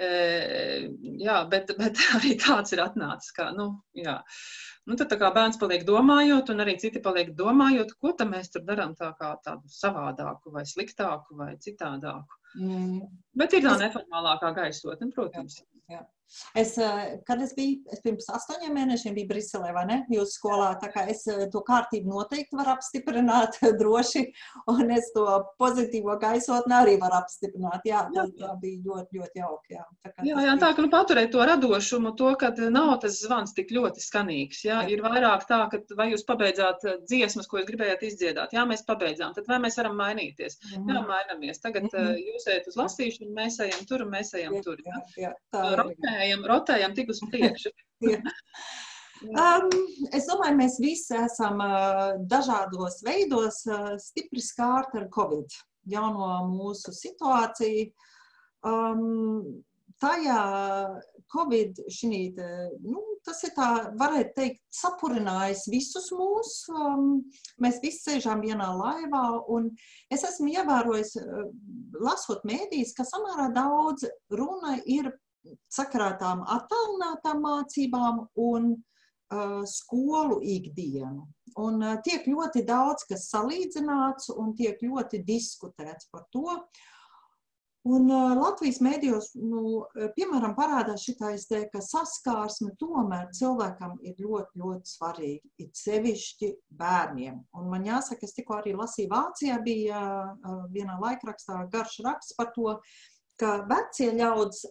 [0.00, 0.10] E,
[1.20, 3.34] jā, bet, bet arī tāds ir atnācis.
[3.36, 4.20] Kā, nu, jā.
[4.88, 8.94] Nu, tad kā bērns paliek domājot, un arī citi paliek domājot, ko mēs tur darām
[8.98, 12.40] tā kā tādu savādāku, vai sliktāku, vai citādāku.
[12.58, 13.04] Mm.
[13.38, 15.60] Bet ir tā neformālākā gaisotne, protams.
[15.90, 16.06] Jā, jā.
[16.54, 20.70] Es, eh, kad es biju, es pirms astoņiem mēnešiem biju Briselē, vai ne, jūsu skolā,
[20.82, 24.24] tā kā es eh, to kārtību noteikti varu apstiprināt droši,
[24.70, 25.26] un es to
[25.60, 27.86] pozitīvo gaisotni arī varu apstiprināt.
[27.88, 29.76] Jā, tā, tā bija ļoti, ļoti jauki.
[29.76, 33.54] Jā, tā, jā, jā tā ka nu, paturēt to radošumu, to, ka nav tas zvans
[33.56, 34.64] tik ļoti skanīgs.
[34.66, 34.96] Jā, jā.
[34.96, 38.54] Ir vairāk tā, ka vai jūs pabeidzāt eh, dziesmas, ko jūs gribējāt izdziedāt.
[38.56, 40.58] Jā, mēs pabeidzām, tad vai mēs varam mainīties?
[40.76, 40.90] Mm.
[40.94, 41.62] Jā, mainamies.
[41.62, 42.22] Tagad mm -hmm.
[42.30, 44.82] jūs ejat uz lasīšanu, mēs ejam tur un mēs ejam jā, tur.
[44.86, 45.84] Jā, jā, tā ir
[46.20, 47.74] rotējam, rotējam tik uz priekšu.
[49.20, 49.66] Um,
[50.16, 55.58] es domāju, mēs visi esam uh, dažādos veidos uh, stipri skārti ar Covid,
[55.92, 57.90] jauno mūsu situāciju.
[58.64, 59.60] Um,
[60.00, 60.40] tajā
[61.36, 62.22] Covid, šī,
[62.80, 63.68] nu, tas ir tā,
[64.00, 66.56] varētu teikt, sapurinājis visus mūs.
[66.72, 67.20] Um,
[67.60, 69.68] mēs visi sēžam vienā laivā, un
[70.08, 71.44] es esmu ievērojis, uh,
[72.00, 75.12] lasot mēdīs, ka samērā daudz runa ir
[75.72, 81.26] sakrātām attālinātām mācībām un uh, skolu ikdienu.
[81.60, 86.60] Un uh, tiek ļoti daudz kas salīdzināts un tiek ļoti diskutēts par to.
[87.88, 94.60] Un uh, Latvijas mēdījos, nu, piemēram, parādās šitais te, ka saskārsme tomēr cilvēkam ir ļoti,
[94.60, 97.38] ļoti svarīga, it sevišķi bērniem.
[97.56, 102.52] Un man jāsaka, es tikko arī lasīju Vācijā, bija uh, vienā laikrakstā garš raksts par
[102.52, 102.76] to,
[103.40, 104.66] ka vecie ļaudis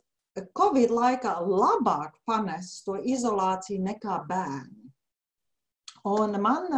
[0.55, 4.91] Covid laikā labāk panes to izolāciju nekā bērni.
[6.07, 6.69] Un man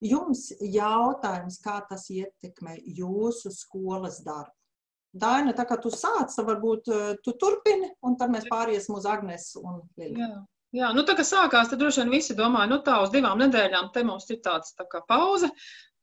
[0.00, 4.54] jums jautājums, kā tas ietekmē jūsu skolas darbu?
[5.10, 6.88] Daina, tā kā tu sāc, varbūt
[7.24, 10.22] tu turpini, un tad mēs pāriesim uz Agnesu un Lili.
[10.22, 10.30] Jā.
[10.70, 13.88] Jā, nu tā kā sākās, tad droši vien visi domāja, nu tā uz divām nedēļām
[13.90, 15.48] te mums ir tāds tā kā pauze,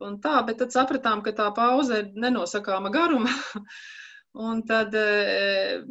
[0.03, 3.31] un tā, bet tad sapratām, ka tā pauze ir nenosakāma garuma.
[4.37, 5.81] Un tad e,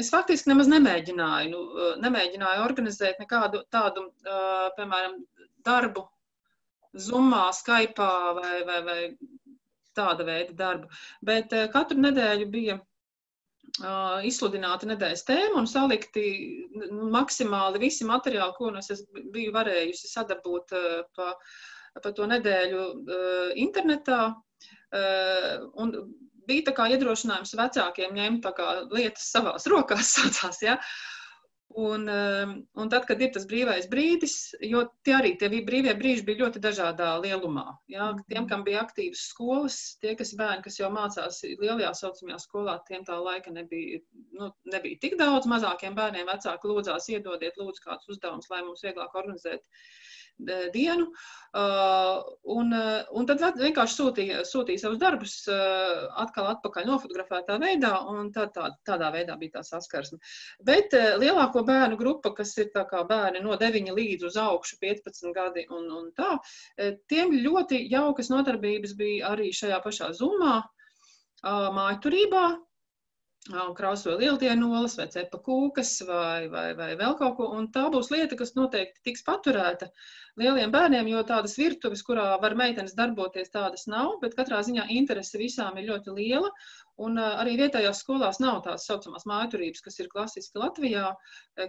[0.00, 4.36] es faktiski nemaz nemēģināju, nu, e, nemēģināju organizēt nekādu tādu, e,
[4.78, 5.18] piemēram,
[5.66, 6.06] darbu
[7.06, 8.06] Zoomā, Skype
[8.38, 8.96] vai, vai, vai
[9.96, 10.88] tāda veida darbu.
[11.24, 12.78] Bet katru nedēļu bija
[14.28, 16.24] izsludināta nedēļas tēma un salikti
[16.76, 20.74] nu, maksimāli visi materiāli, ko nu es biju varējusi sadabūt
[21.16, 21.30] pa,
[21.96, 22.82] pa to nedēļu
[23.64, 24.20] internetā.
[25.80, 25.96] Un
[26.48, 28.52] bija tā kā iedrošinājums vecākiem ņemt
[28.92, 30.78] lietas savās rokās, saucās, ja?
[31.72, 34.34] Un, um, un tad, kad ir tas brīvais brīdis,
[34.68, 37.64] jo tie arī tie brīvie brīži bija ļoti dažādā lielumā.
[37.88, 38.10] Ja?
[38.28, 43.06] Tiem, kam bija aktīvas skolas, tie, kas bērni, kas jau mācās lielajā saucamajā skolā, tiem
[43.08, 44.02] tā laika nebija,
[44.36, 45.48] nu, nebija tik daudz.
[45.48, 50.11] Mazākiem bērniem vecāki lūdzās iedodiet lūdzu kādus uzdevumus, lai mums vieglāk organizēt uh,
[50.74, 51.08] dienu.
[51.52, 52.72] Un,
[53.12, 59.12] un tad vienkārši sūtīja, sūtīja savus darbus atkal atpakaļ nofotografētā veidā, un tā, tā, tādā
[59.14, 60.18] veidā bija tā saskarsme.
[60.64, 65.90] Bet lielāko bērnu grupa, kas ir bērni no 9 līdz uz augšu 15 gadi un,
[65.92, 66.38] un tā,
[67.08, 70.62] tiem ļoti jaukas nodarbības bija arī šajā pašā zumā,
[71.42, 72.44] mājturībā,
[73.50, 77.48] krāsoja lieldienolas vai cepa kūkas vai, vai, vai vēl kaut ko.
[77.58, 79.88] Un tā būs lieta, kas noteikti tiks paturēta
[80.38, 85.38] lieliem bērniem, jo tādas virtuves, kurā var meitenes darboties, tādas nav, bet katrā ziņā interese
[85.38, 86.52] visām ir ļoti liela.
[87.02, 91.08] Un arī vietējās skolās nav tās saucamās mājaturības, kas ir klasiski Latvijā,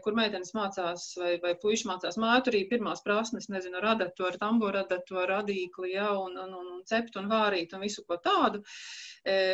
[0.06, 5.22] kur meitenes mācās vai, vai puiši mācās mājaturību, pirmās prasmes, nezinu, radatu ar tamburu, radatu
[5.24, 8.64] ar radīkli, ja, un, un, un cept un vārīt un visu ko tādu.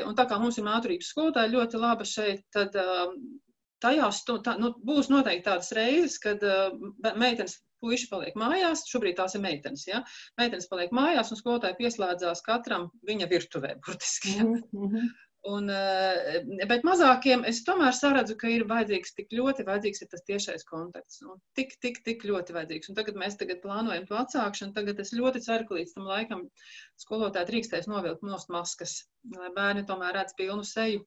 [0.09, 2.75] Un tā kā mums ir mājaturības skolotāja ļoti laba šeit, tad
[3.83, 6.43] tajās tā, nu, būs noteikti tādas reizes, kad
[7.15, 9.85] meitenes puiši paliek mājās, šobrīd tās ir meitenes.
[9.87, 10.03] Ja?
[10.39, 14.35] Meitenes paliek mājās, un skolotāji pieslēdzās katram viņa virtuvē, burtiski.
[14.39, 14.47] Ja?
[14.47, 15.09] Mm -hmm.
[15.47, 20.65] Un, eh, bet mazākiem es tomēr saredzu, ka ir vajadzīgs tik ļoti vajadzīgs tas tiešais
[20.67, 21.21] kontakts.
[21.23, 22.91] Un tik, tik, tik ļoti vajadzīgs.
[22.91, 24.75] Un tagad mēs tagad plānojam to atsākšanu.
[24.75, 26.43] Tagad es ļoti ceru, ka līdz tam laikam
[26.99, 28.97] skolotāji drīkstēs novilkt nost maskas,
[29.37, 31.05] lai bērni tomēr redz pilnu seju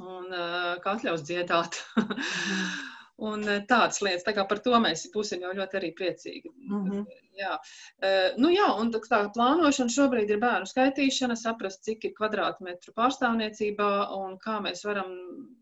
[0.00, 1.80] un uh, ka atļaus dziedāt.
[3.20, 6.52] Un tādas lietas, tā kā par to mēs būsim jau ļoti arī priecīgi.
[6.56, 7.06] Mm -hmm.
[7.36, 7.52] jā.
[8.00, 13.90] Uh, nu jā, un tā plānošana šobrīd ir bērnu skaitīšana, saprast, cik ir kvadrātmetru pārstāvniecībā
[14.16, 15.12] un kā mēs varam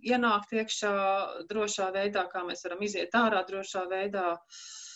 [0.03, 0.95] ienākt iekšā
[1.51, 4.33] drošā veidā, kā mēs varam iziet ārā drošā veidā.
[4.33, 4.88] Uh,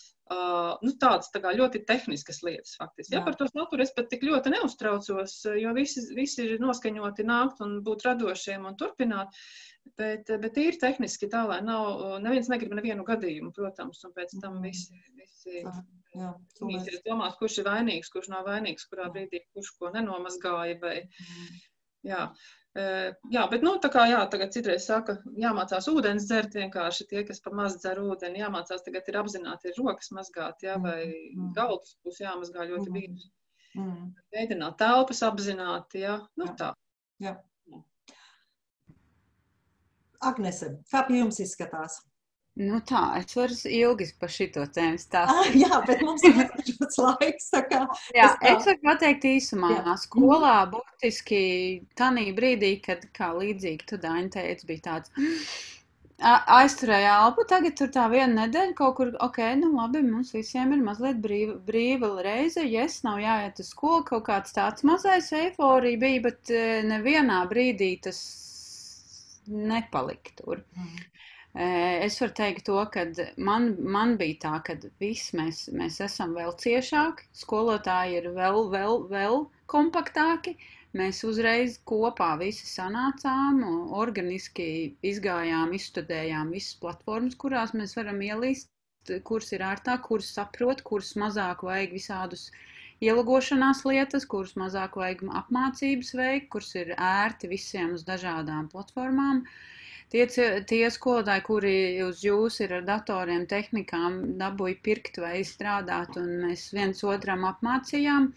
[0.82, 3.14] nu, tādas tā ļoti tehniskas lietas, faktiski.
[3.14, 3.20] Jā.
[3.20, 7.62] Ja, par to saturu es pat tik ļoti neuztraucos, jo visi, visi ir noskaņoti nākt
[7.64, 9.42] un būt radošiem un turpināt.
[9.98, 14.60] Bet, bet ir tehniski tā, lai nav, neviens negrib nevienu gadījumu, protams, un pēc tam
[14.62, 15.72] visi, visi jā,
[16.14, 16.30] jā,
[17.08, 20.78] domās, kurš ir vainīgs, kurš nav vainīgs, kurā brīdī kurš ko nenomazgāja.
[20.84, 20.96] Vai,
[22.06, 22.28] jā.
[22.72, 27.42] Jā, bet, nu, tā kā, jā, tagad citreiz saka, jāmācās ūdens dzert vienkārši tie, kas
[27.44, 31.12] pa maz dzer ūdeni, jāmācās tagad ir apzināti ir rokas mazgāt, jā, vai
[31.56, 33.28] galdus būs jāmazgā ļoti bieži.
[34.32, 36.72] Veidināt telpas apzināti, jā, nu tā.
[37.20, 37.36] Jā.
[40.22, 42.00] Agnese, kā pie jums izskatās?
[42.60, 45.38] Nu tā, es varu ilgi par šito tēmu stāstīt.
[45.40, 47.46] Ah, jā, bet mums ir ierobežots laiks.
[47.70, 47.78] Kā,
[48.12, 48.50] jā, es, tā...
[48.50, 49.70] es varu pateikt īsumā.
[49.78, 49.94] Jā.
[50.02, 51.42] Skolā būtiski
[51.96, 55.14] tanī brīdī, kad, kā līdzīgi tu, Daņa, teici, bija tāds
[56.22, 60.84] aizturēja elpu, tagad tur tā viena nedēļa kaut kur, ok, nu labi, mums visiem ir
[60.84, 66.20] mazliet brīva, brīva reize, yes, nav jāiet uz skolu, kaut kāds tāds mazais eiforija bija,
[66.28, 66.52] bet
[66.86, 68.20] nevienā brīdī tas
[69.48, 70.62] nepalikt tur.
[70.76, 71.00] Mm.
[71.54, 73.04] Es varu teikt to, ka
[73.36, 79.02] man, man bija tā, ka viss mēs, mēs esam vēl ciešāki, skolotāji ir vēl, vēl,
[79.10, 80.56] vēl kompaktāki.
[80.96, 83.62] Mēs uzreiz kopā visi sanācām,
[83.96, 84.66] organiski
[85.12, 88.68] izgājām, izstudējām visas platformas, kurās mēs varam ielīst,
[89.28, 92.60] kuras ir ērtāk, kuras saprot, kuras mazāk vajag visādus uh,
[93.02, 99.42] ielūgošanās lietas, kuras mazāk vajag apmācības veikt, kuras ir ērti visiem uz dažādām platformām.
[100.12, 100.26] Tie,
[100.68, 106.66] tie skolotāji, kuri uz jūs ir ar datoriem, tehnikām, dabūja pirkt vai strādāt, un mēs
[106.76, 108.28] viens otram apmācījām.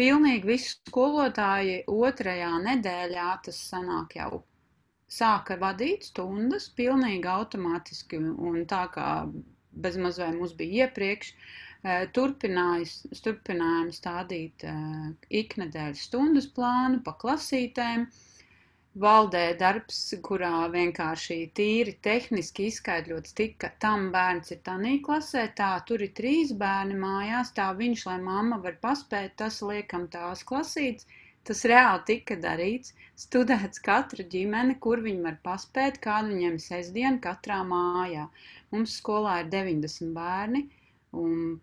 [0.00, 4.42] Pilnīgi visi skolotāji otrajā nedēļā tas sanāk jau
[5.12, 9.10] sāka vadīt stundas, pilnīgi automātiski, un tā kā
[9.84, 11.34] bezmaz vai mums bija iepriekš,
[11.82, 14.74] Eh, turpinājām stādīt eh,
[15.38, 18.04] iknedēļas stundas plānu pa klasītēm.
[19.00, 26.04] Valdē darbs, kurā vienkārši tīri tehniski izskaidrots tika, tam bērns ir tanī klasē, tā tur
[26.06, 31.08] ir trīs bērni mājās, tā viņš, lai mamma var paspēt, tas liekam tās klasītes.
[31.48, 32.92] Tas reāli tika darīts,
[33.24, 38.28] studēts katra ģimene, kur viņi var paspēt, kādu viņiem sestdienu katrā mājā.
[38.76, 40.66] Mums skolā ir 90 bērni,
[41.24, 41.56] un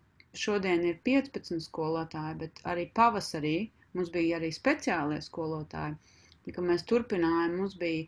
[0.46, 3.58] šodien ir 15 skolotāji, bet arī pavasarī
[3.94, 6.18] mums bija arī speciālie skolotāji.
[6.56, 8.06] Kad mēs turpinājām, mums bija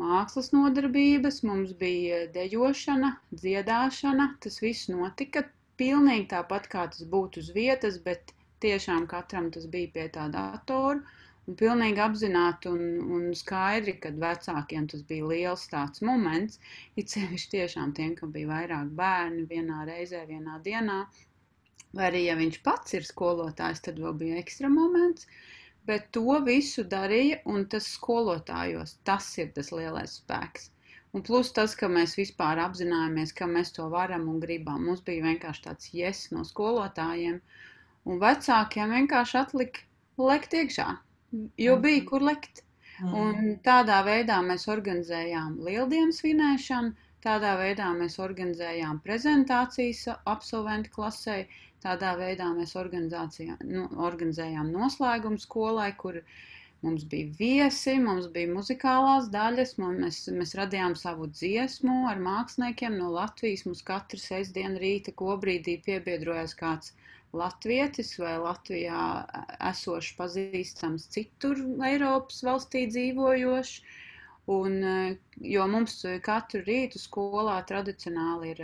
[0.00, 3.14] mākslas nodarbības, mums bija dejošana,
[3.44, 4.28] dziedāšana.
[4.44, 5.44] Tas viss notika
[5.80, 11.00] pilnīgi tāpat, kā tas būtu uz vietas, bet tiešām katram tas bija pie tā datora.
[11.48, 12.82] Un pilnīgi apzināti un,
[13.16, 16.60] un skaidri, kad vecākiem tas bija liels tāds moments,
[17.00, 21.00] it sevišķi tiešām tiem, kam bija vairāk bērni vienā reizē, vienā dienā,
[21.98, 25.26] Vai arī, ja viņš pats ir skolotājs, tad vēl bija ekstra moments.
[25.90, 30.70] Bet to visu darīja, un tas skolotājos, tas ir tas lielais spēks.
[31.18, 34.84] Un plus tas, ka mēs vispār apzināmies, ka mēs to varam un gribam.
[34.88, 37.40] Mums bija vienkārši tāds yes no skolotājiem,
[38.06, 39.86] un vecākiem vienkārši atlika
[40.30, 40.86] lekt iekšā,
[41.66, 42.62] jo bija kur lekt.
[43.00, 46.90] Un tādā veidā mēs organizējām lieldienu svinēšanu,
[47.26, 50.02] tādā veidā mēs organizējām prezentācijas
[50.34, 51.38] absolventu klasē,
[51.84, 56.18] Tādā veidā mēs nu, organizējām noslēgumu skolai, kur
[56.84, 63.08] mums bija viesi, mums bija muzikālās daļas, mēs, mēs radījām savu dziesmu ar māksliniekiem no
[63.16, 63.64] Latvijas.
[63.68, 66.92] Mums katru sestdienu rīta kobrīdī piebiedrojas kāds
[67.32, 69.02] latvietis vai Latvijā
[69.70, 73.74] esošs pazīstams citur Eiropas valstī dzīvojošs.
[74.50, 74.80] Un,
[75.46, 78.62] jo mums katru rītu skolā tradicionāli ir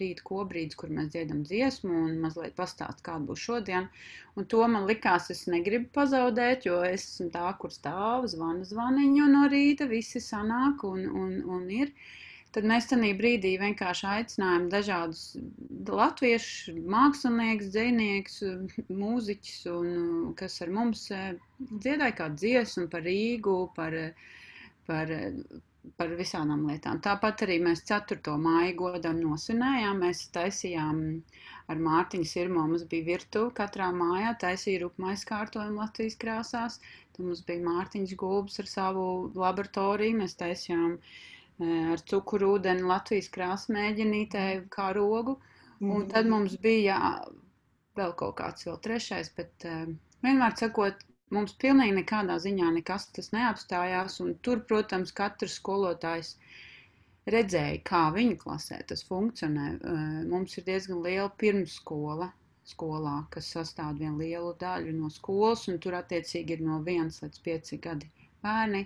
[0.00, 3.86] rīta kobrīds, kur mēs dziedam dziesmu un mazliet pastāst, kāda būs šodien.
[4.34, 9.28] Un to man likās, es negribu pazaudēt, jo es esmu tā, kur stāvu, zvanu zvaniņu
[9.36, 11.94] no rīta, visi sanāk un, un, un ir.
[12.52, 15.22] Tad mēs tajā brīdī vienkārši aicinājām dažādus
[15.88, 18.42] latviešu māksliniekus, dziniekus,
[18.90, 19.88] mūziķus, un,
[20.36, 23.96] kas ar mums dziedāja kādu dziesmu par Rīgu, par,
[24.92, 25.16] par
[25.98, 27.00] par visādām lietām.
[27.04, 28.34] Tāpat arī mēs 4.
[28.44, 30.02] māju godam nosvinējām.
[30.04, 31.00] Mēs taisījām
[31.72, 32.66] ar Mārtiņu Sirmo.
[32.70, 36.78] Mums bija virtuve katrā mājā, taisīja rupmais kārtojumu Latvijas krāsās.
[37.12, 39.06] Tad mums bija Mārtiņš Gulbs ar savu
[39.42, 40.20] laboratoriju.
[40.22, 40.96] Mēs taisījām
[41.92, 45.38] ar cukuru ūdeni Latvijas krāsu mēģinītē kā rogu.
[45.82, 46.98] Un tad mums bija
[47.98, 49.66] vēl kaut kāds vēl trešais, bet
[50.22, 51.02] vienmēr sakot,
[51.34, 54.20] mums pilnīgi nekādā ziņā nekas tas neapstājās.
[54.46, 56.36] Tur, protams, katrs skolotājs
[57.32, 59.66] redzēja, kā viņa klasē tas funkcionē.
[60.30, 62.32] Mums ir diezgan liela pirmsskola
[62.68, 67.42] skolā, kas sastāv vienu lielu daļu no skolas, un tur attiecīgi ir no 1 līdz
[67.48, 68.10] 5 gadi
[68.44, 68.84] bērni.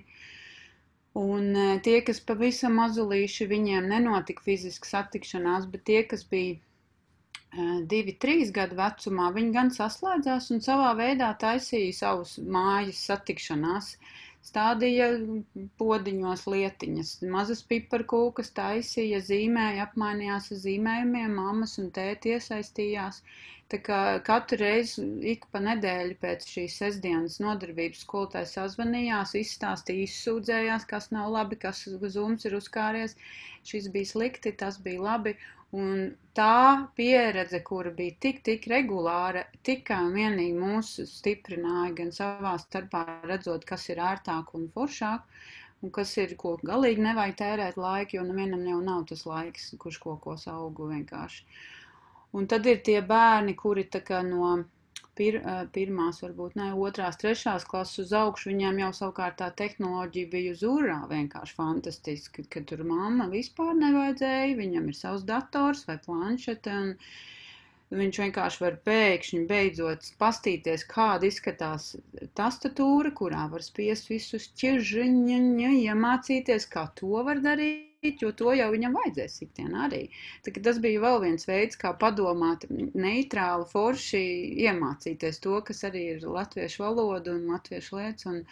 [1.16, 6.58] Un tie, kas pavisam mazulīši, viņiem nenotika fiziska satikšanās, bet tie, kas bija
[7.90, 13.96] divi, trīs gadu vecumā, viņi gan saslēdzās un savā veidā taisīja savus mājas satikšanās.
[14.46, 15.08] Stādīja
[15.80, 23.22] podiņos lietiņas, mazas piparkūkas taisīja, zīmēja, apmainījās ar zīmējumiem, mammas un tēti iesaistījās.
[23.72, 30.86] Tā kā katru reizi, ik pa nedēļu pēc šīs sestdienas nodarbības skolotājs sazvanījās, izstāstīja, izsūdzējās,
[30.92, 31.80] kas nav labi, kas
[32.16, 33.16] zums ir uzkāries,
[33.70, 35.34] šis bija slikti, tas bija labi.
[35.74, 36.04] Un
[36.38, 43.02] tā pieredze, kura bija tik, tik regulāra, tikai un vienīgi mūs stiprināja gan savā starpā
[43.26, 45.26] redzot, kas ir ērtāk un foršāk,
[45.82, 49.98] un kas ir, ko galīgi nevajag tērēt laiku, jo nevienam jau nav tas laiks, kurš
[50.06, 51.42] kaut ko augu vienkārši.
[52.32, 53.86] Un tad ir tie bērni, kuri
[54.26, 54.56] no
[55.16, 55.38] pir,
[55.72, 60.64] pirmās, varbūt ne otrās, trešās klases uz augšu, viņiem jau savukārt tā tehnoloģija bija uz
[60.66, 67.98] urā vienkārši fantastiski, ka tur mamma vispār nevajadzēja, viņam ir savs dators vai planšete, un
[68.02, 71.92] viņš vienkārši var pēkšņi beidzot pastīties, kāda izskatās
[72.38, 77.85] tastatūra, kurā var spiest visus ķiržiņa, iemācīties, kā to var darīt
[78.22, 80.00] jo to jau viņam vajadzēs ikdienā arī.
[80.44, 84.22] Tā, tas bija vēl viens veids, kā padomāt neitrāli, forši
[84.66, 88.28] iemācīties to, kas arī ir latviešu valoda un latviešu lietas.
[88.32, 88.42] Un,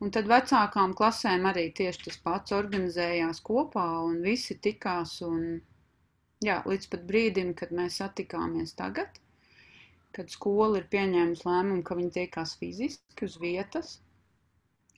[0.00, 5.18] un tad vecākām klasēm arī tieši tas pats organizējās kopā un visi tikās.
[5.26, 5.60] Un,
[6.44, 9.20] jā, līdz pat brīdim, kad mēs satikāmies tagad,
[10.16, 13.96] kad skola ir pieņēmusi lēmumu, ka viņi tiekās fiziski uz vietas,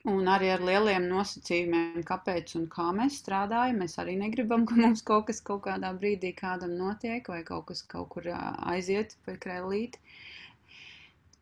[0.07, 3.81] Un arī ar lieliem nosacījumiem, kāpēc un kā mēs strādājam.
[3.83, 7.83] Mēs arī negribam, ka mums kaut kas kaut kādā brīdī kādam notiek, vai kaut kas
[7.83, 9.99] kaut kur aiziet pa krēlīti.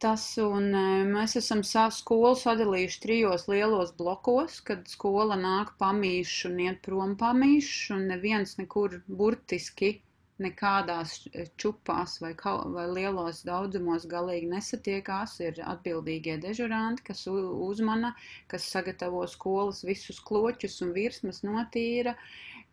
[0.01, 0.73] Tas, un
[1.13, 7.93] mēs esam skolu sadalījuši trijos lielos blokos, kad skola nāk pamīšu un iet prom pamīšu,
[7.95, 9.95] un neviens nekur burtiski
[10.43, 11.13] nekādās
[11.61, 12.33] čupās vai,
[12.75, 15.37] vai lielos daudzumos galīgi nesatiekās.
[15.47, 18.13] Ir atbildīgie dežuranti, kas uzmana,
[18.51, 22.15] kas sagatavo skolas visus kloķus un virsmas notīra,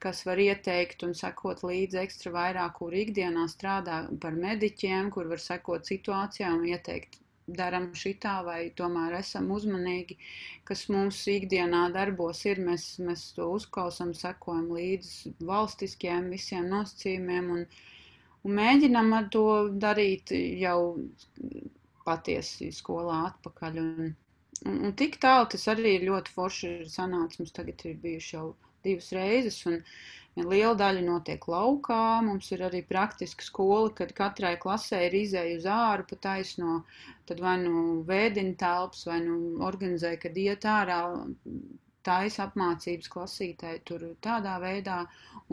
[0.04, 5.42] kas var ieteikt un sekot līdzi ekstra vairāk, kur ikdienā strādā par mediķiem, kur var
[5.50, 10.16] sekot situācijām un ieteikt darām šitā, vai tomēr esam uzmanīgi,
[10.68, 12.60] kas mums ikdienā darbos ir.
[12.64, 17.64] Mēs, mēs to uzklausām, sekojam līdzi valstiskiem visiem nosacījumiem un,
[18.44, 19.46] un mēģinam ar to
[19.86, 20.32] darīt
[20.64, 20.78] jau
[22.04, 23.80] patiesi skolā atpakaļ.
[23.84, 24.14] Un,
[24.64, 27.42] un, un tik tālu tas arī ir ļoti forši sanācis.
[27.42, 28.48] Mums tagad ir bijuši jau
[28.84, 29.62] divas reizes.
[29.70, 29.80] Un,
[30.34, 35.66] Liela daļa notiek laukā, mums ir arī praktiska skola, kad katrai klasē ir izēja uz
[35.70, 36.80] āru pa taisno,
[37.30, 39.36] tad vai nu vēdina telpas, vai nu
[39.68, 40.98] organizē, kad iet ārā
[42.08, 45.04] taisa apmācības klasītē tur tādā veidā,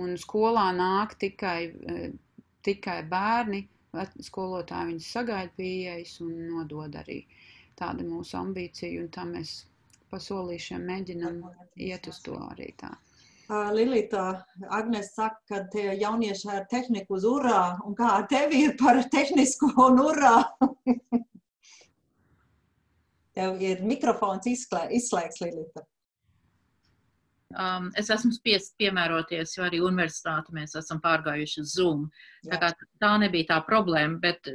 [0.02, 2.10] un skolā nāk tikai, e,
[2.66, 3.62] tikai bērni,
[4.32, 7.22] skolotāji viņus sagaida pieejas un nodod arī.
[7.78, 9.54] Tāda mūsu ambīcija, un tā mēs
[10.10, 11.42] pa solīšiem mēģinam
[11.78, 12.92] iet uz to arī tā.
[13.52, 18.78] Lilita, Agnēs saka, ka tie jaunieši ar tehniku uz urā, un kā ar tevi ir
[18.80, 20.36] par tehnisko un urā?
[23.36, 25.84] Tev ir mikrofons izslēgts, Lilita.
[27.52, 32.06] Um, es esmu spiests piemēroties, jo arī universitāti mēs esam pārgājuši uz Zoom.
[32.48, 32.72] Tā, kā,
[33.04, 34.48] tā nebija tā problēma, bet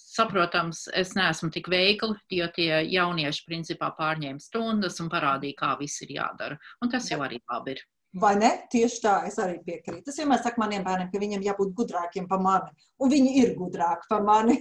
[0.00, 6.04] saprotams, es neesmu tik veikli, jo tie jaunieši principā pārņēma stundas un parādīja, kā viss
[6.06, 6.56] ir jādara.
[6.80, 7.84] Un tas jau arī labi ir.
[8.16, 8.48] Vai ne?
[8.72, 10.08] Tieši tā, es arī piekrītu.
[10.08, 12.86] Es vienmēr saku maniem bērniem, ka viņiem jābūt gudrākiem par mani.
[13.02, 14.56] Un viņi ir gudrāki par mani.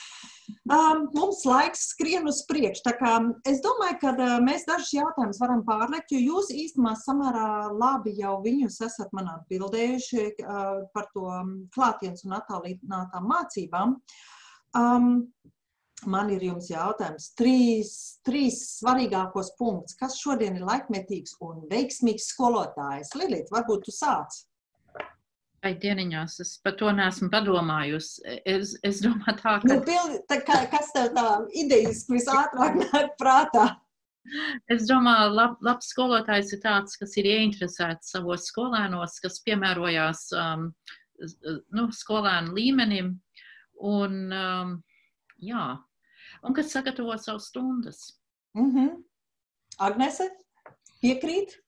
[0.74, 2.90] um, mums laiks skrien uz priekšu.
[3.46, 8.40] Es domāju, ka uh, mēs dažus jautājumus varam pārlekt, jo jūs īstenībā samērā labi jau
[8.42, 11.30] viņus esat man atbildējuši uh, par to
[11.76, 13.98] klātienes un attālinātām mācībām.
[14.74, 15.12] Um,
[16.10, 17.30] man ir jums jautājums.
[17.38, 17.92] Trīs,
[18.26, 19.96] trīs svarīgākos punktus.
[19.98, 23.14] Kas šodien ir laikmetīgs un veiksmīgs skolotājs?
[23.18, 24.42] Lilīt, varbūt tu sāc.
[25.64, 28.20] Ai, dieniņās, es par to neesmu padomājusi.
[28.44, 29.70] Es, es domāju, tā, ka.
[29.70, 33.70] Nu, pildi, tā kā, kas tev tā idejas visātrāk nāk prātā?
[34.72, 40.70] Es domāju, lab, labs skolotājs ir tāds, kas ir ieinteresēts savos skolēnos, kas piemērojās um,
[41.76, 43.10] nu, skolēnu līmenim.
[43.84, 44.76] Un, um,
[45.40, 45.66] jā,
[46.44, 48.00] un kas sagatavo savus stundas.
[48.54, 48.90] Mm -hmm.
[49.78, 50.30] Agnese,
[51.02, 51.58] piekrīt?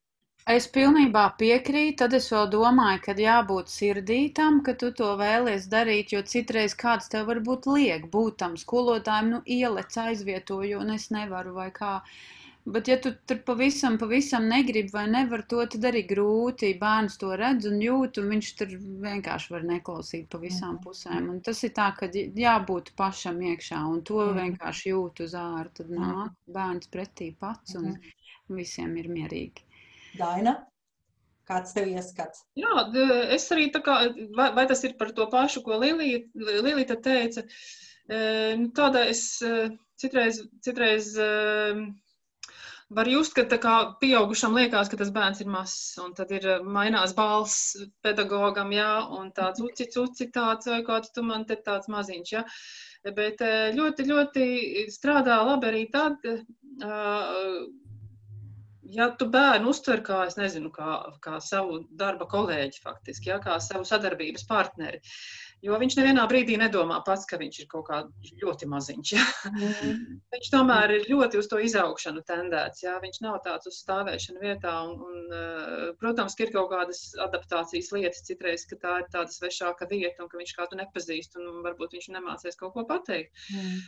[0.46, 6.12] Es pilnībā piekrītu, tad es vēl domāju, ka jābūt sirdītam, ka tu to vēlies darīt,
[6.12, 11.54] jo citreiz kāds tev varbūt liek būt tam skolotājiem, nu ielec aizvietoju, un es nevaru
[11.54, 11.94] vai kā.
[11.96, 12.36] Uh,
[12.66, 16.72] Bet, ja tu tur pavisam, pavisam negribi vai nevar to, tad arī grūti.
[16.80, 18.72] Bērns to redz un jūt, un viņš tur
[19.04, 20.80] vienkārši var neklausīt pa visām mm.
[20.82, 21.28] pusēm.
[21.30, 24.40] Un tas ir tā, ka jābūt pašam iekšā, un to mm.
[24.40, 25.70] vienkārši jūt uz ārā.
[25.78, 26.08] Tad mm.
[26.08, 28.16] nāk bērns pretī pats, un mm.
[28.58, 29.62] visiem ir mierīgi.
[30.18, 30.56] Daina?
[31.46, 32.42] Kāds tev ieskats?
[32.58, 32.88] Jā,
[33.36, 34.00] es arī tā kā,
[34.34, 37.46] vai, vai tas ir par to pašu, ko Lilija, Lilija teica.
[38.10, 39.22] Nu, tādā es
[40.02, 41.12] citreiz, citreiz
[42.88, 46.66] var just, ka kā, pieaugušam liekas, ka tas bērns ir mazs, un tad ir eh,
[46.76, 47.74] mainās balss
[48.04, 52.44] pedagogam, jā, un tāds uci, uci tāds, vai kāds tu man te tāds maziņš, jā.
[53.16, 54.46] Bet eh, ļoti, ļoti
[54.94, 57.58] strādā labi arī tad, eh,
[58.96, 63.58] ja tu bērnu uztver kā, es nezinu, kā, kā savu darba kolēģi faktiski, jā, kā
[63.62, 65.02] savu sadarbības partneri.
[65.02, 68.02] Uh, Jo viņš nevienā brīdī nedomā pats, ka viņš ir kaut kā
[68.42, 69.12] ļoti maziņš.
[69.16, 69.24] Ja?
[69.50, 70.20] Mm.
[70.34, 72.84] viņš tomēr ir ļoti uz to izaugšanu tendēts.
[72.84, 72.96] Ja?
[73.02, 74.76] Viņš nav tāds uz stāvēšanu vietā.
[74.86, 79.34] Un, un, eh, protams, ka ir kaut kādas adaptācijas lietas citreiz, ka tā ir tāda
[79.34, 83.34] svešāka vieta un ka viņš kādu nepazīst un varbūt viņš nemācīs kaut ko pateikt.
[83.50, 83.84] Mm.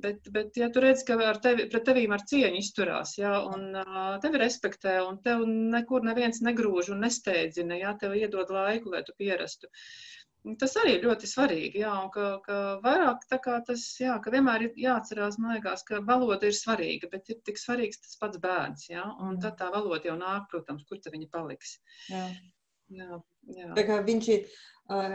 [0.00, 4.14] Bet, bet, ja tu redz, ka tevi, pret tevīm ar cieņu izturās, ja, un uh,
[4.22, 9.12] tevi respektē, un tev nekur neviens negrūž un nesteidzina, ja tev iedod laiku, lai tu
[9.18, 9.68] pierastu,
[10.60, 14.32] Tas arī ir ļoti svarīgi, jā, un ka, ka vairāk tā kā tas, jā, ka
[14.34, 18.42] vienmēr ir jāatcerās, man liekas, ka valoda ir svarīga, bet ir tik svarīgs tas pats
[18.42, 21.78] bērns, jā, un tad tā valoda jau nāk, protams, kur te viņa paliks.
[22.12, 22.26] Jā.
[22.92, 23.16] Jā,
[23.56, 23.70] jā.
[23.78, 24.44] Tā kā viņš ir,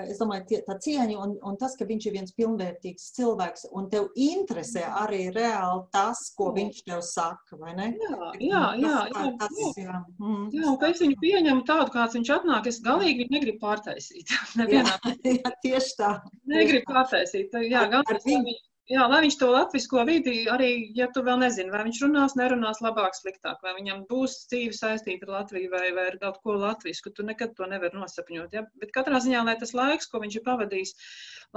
[0.09, 3.89] es domāju, tie, tā cieņa un, un tas, ka viņš ir viens pilnvērtīgs cilvēks un
[3.91, 7.91] tev interesē arī reāli tas, ko viņš tev saka, vai ne?
[8.01, 8.95] Jā, jā, jā.
[9.13, 9.71] jā, tas, jā.
[9.85, 9.99] jā.
[10.17, 13.61] Mm, jā un ka es viņu pieņemu tādu, kāds viņš atnāk, es galīgi viņu negribu
[13.61, 14.33] pārtaisīt.
[14.59, 14.97] Nevienā.
[15.05, 16.15] jā, jā, tieši tā.
[16.49, 17.53] Negribu pārtaisīt.
[17.69, 17.85] Jā,
[18.25, 18.57] viņu.
[18.89, 22.79] Jā, lai viņš to latviešu vidi arī, ja tu vēl nezini, vai viņš runās, nerunās
[22.81, 27.11] labāk, sliktāk, vai viņam būs dzīve saistīta ar Latviju vai, vai ar kaut ko latviešu,
[27.13, 28.55] tu nekad to nevari nosapņot.
[28.57, 28.63] Ja?
[28.81, 30.95] Bet katrā ziņā, lai tas laiks, ko viņš ir pavadījis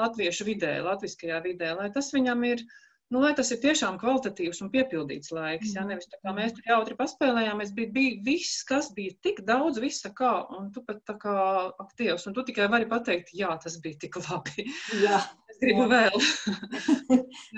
[0.03, 2.67] latviešu vidē, latviskajā vidē, lai tas viņam ir,
[3.13, 5.75] nu, lai tas ir tiešām kvalitatīvs un piepildīts laiks.
[5.77, 5.85] Ja?
[5.89, 10.11] Nevis tā kā mēs tur jautri paspēlējāmies, bija, bija viss, kas bija tik daudz, visa
[10.17, 11.37] kā, un tu pat tā kā
[11.85, 14.67] aktīvs, un tu tikai vari pateikt, jā, tas bija tik labi.
[15.05, 15.21] Jā
[15.63, 16.19] gribu vēl.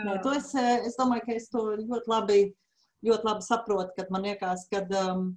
[0.04, 2.38] Nē, to es, es domāju, ka es to ļoti labi,
[3.06, 5.30] ļoti labi saprotu, kad man liekas, kad, um,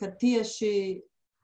[0.00, 0.72] kad tieši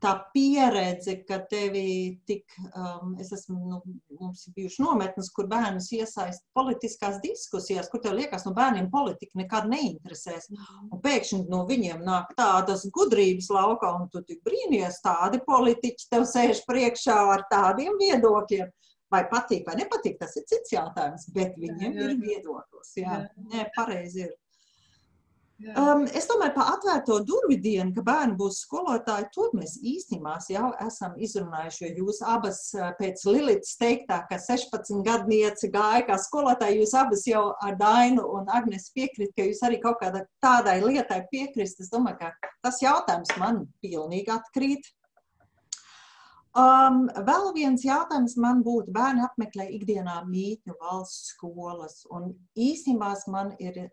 [0.01, 3.81] tā pieredze, ka tevi tik, um, es esmu, nu,
[4.21, 9.41] mums ir bijuši nometnes, kur bērnus iesaist politiskās diskusijās, kur tev liekas, no bērniem politika
[9.41, 10.51] nekad neinteresēs.
[10.89, 16.29] Un pēkšņi no viņiem nāk tādas gudrības laukā, un tu tik brīnies, tādi politiķi tev
[16.29, 18.71] sēž priekšā ar tādiem viedokļiem.
[19.11, 22.05] Vai patīk vai nepatīk, tas ir cits jautājums, bet viņiem jā, jā.
[22.07, 22.93] ir viedoklis.
[22.95, 23.49] Jā, jā.
[23.51, 24.37] Nē, pareizi ir.
[25.61, 30.71] Um, es domāju, par atvērto durvju dienu, ka bērni būs skolotāji, to mēs īstenībā jau
[30.87, 31.91] esam izrunājuši.
[31.99, 32.63] Jūs abas
[32.97, 38.49] pēc Lilijas teiktā, ka 16 gadniece gāja kā skolotāji, jūs abas jau ar Dainu un
[38.49, 41.85] Agnes piekrīt, ka jūs arī kaut kādai tādai lietai piekrist.
[41.85, 44.89] Es domāju, ka tas jautājums man pilnīgi atkrīt.
[46.51, 53.53] Um, vēl viens jautājums man būtu, bērni apmeklē ikdienā mītņu valsts skolas, un īstenībā man
[53.63, 53.85] ir,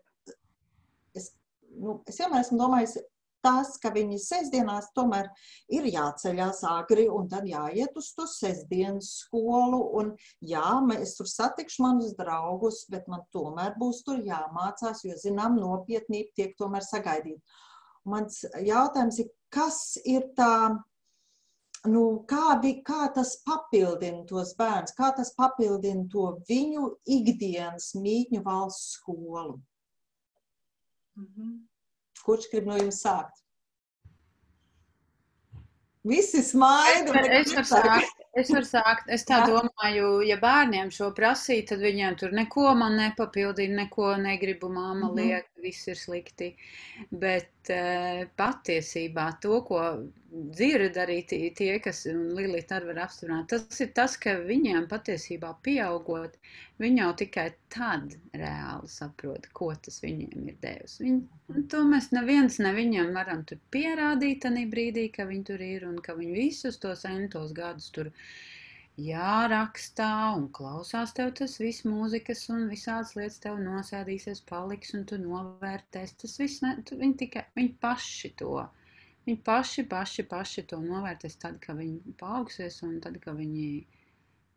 [1.80, 2.98] nu, es vienmēr esmu domājis,
[3.44, 5.28] tas, ka viņi sestdienās tomēr
[5.74, 10.66] ir jāceļās agri un tad jāiet uz to sestdienas skolu, un jā,
[10.98, 16.58] es tur satikšu manus draugus, bet man tomēr būs tur jāmācās, jo, zinām, nopietnība tiek
[16.58, 17.40] tomēr sagaidīt.
[18.08, 20.78] Mans jautājums ir, kas ir tā,
[21.86, 28.44] nu, kā, vi, kā tas papildina tos bērnus, kā tas papildina to viņu ikdienas mītņu
[28.46, 29.58] valsts skolu.
[31.18, 31.67] Mm -hmm.
[32.24, 33.44] Kurš grib no jums sākt?
[36.08, 37.12] Visi smaida.
[37.20, 39.08] Es, es, varu sākt, es varu sākt.
[39.12, 44.70] Es tā domāju, ja bērniem šo prasīja, tad viņiem tur neko man nepapildina, neko negribu
[44.72, 45.16] māma Mhm.
[45.18, 46.52] liek, viss ir slikti.
[47.10, 49.82] Bet uh, patiesībā to, ko
[50.28, 56.36] dzird arī tie, kas Lilita arī var apstiprināt, tas ir tas, ka viņiem patiesībā pieaugot,
[56.82, 60.98] viņi jau tikai tad reāli saprot, ko tas viņiem ir devis.
[61.00, 61.22] Viņi,
[61.54, 65.88] un to mēs neviens ne viņam varam tur pierādīt tanī brīdī, ka viņi tur ir
[65.88, 68.12] un ka viņi visus tos entos gadus tur
[68.98, 75.20] jārakstā un klausās tev tas viss mūzikas un visādas lietas tev nosēdīsies, paliks un tu
[75.22, 76.16] novērtēs.
[76.22, 78.64] Tas viss, ne, tu, viņi tikai, viņi paši to.
[79.28, 83.70] Viņi paši, paši, paši to novērtēs tad, kad viņi paaugsies un tad, kad viņi,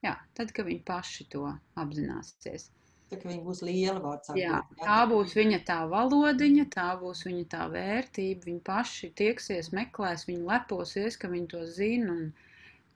[0.07, 1.45] jā, tad, kad viņi paši to
[1.83, 2.69] apzināsies.
[3.11, 4.31] Tā kā viņi būs liela vārds.
[4.39, 8.47] Jā, tā būs viņa tā valodiņa, tā būs viņa tā vērtība.
[8.47, 12.29] Viņi paši tieksies, meklēs, viņi leposies, ka viņi to zina un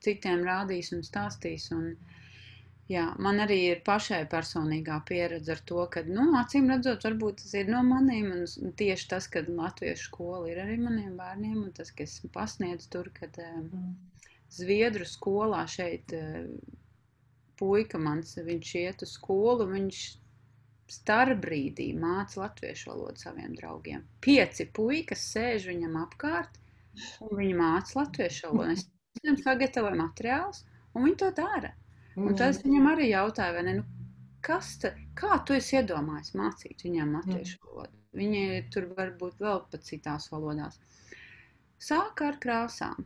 [0.04, 1.68] citiem rādīs un stāstīs.
[1.76, 1.92] Un,
[2.90, 7.54] jā, man arī ir pašai personīgā pieredze ar to, ka, nu, acīm redzot, varbūt tas
[7.60, 8.32] ir no maniem.
[8.36, 12.92] Un tieši tas, ka latviešu skola ir arī maniem bērniem, un tas, ka es pasniedzu
[12.92, 13.94] tur, kad mm.
[14.56, 16.12] Zviedru skolā šeit
[17.58, 20.02] puika mans, viņš iet uz skolu, viņš
[20.92, 24.04] starbrīdī māca latviešu valodu saviem draugiem.
[24.22, 26.60] Pieci puikas sēž viņam apkārt,
[27.26, 28.76] un viņi māca latviešu valodu.
[28.76, 28.86] Es
[29.26, 30.62] viņam sagatavoju materiālus,
[30.94, 31.74] un viņi to dara.
[32.16, 34.06] Un tad es viņam arī jautāju, ne, nu,
[34.46, 37.92] kas ta, kā tu esi iedomājies mācīt viņiem latviešu valodu?
[38.16, 40.78] Viņi tur varbūt vēl pat citās valodās.
[41.82, 43.04] Sāka ar krāsām.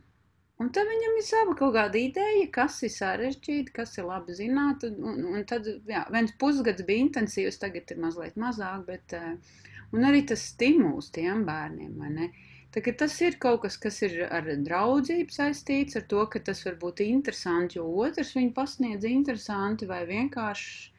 [0.61, 4.85] Un tad viņam ir sava kaut kāda ideja, kas ir sarežģīti, kas ir labi zināt.
[4.87, 9.15] Un, un, un tad, jā, viens pusgads bija intensīvs, tagad ir mazliet mazāk, bet
[9.91, 12.29] un arī tas stimuls tiem bērniem, vai ne?
[12.75, 16.77] Tagad tas ir kaut kas, kas ir ar draudzību saistīts, ar to, ka tas var
[16.83, 20.91] būt interesanti, jo otrs viņu pasniedz interesanti vai vienkārši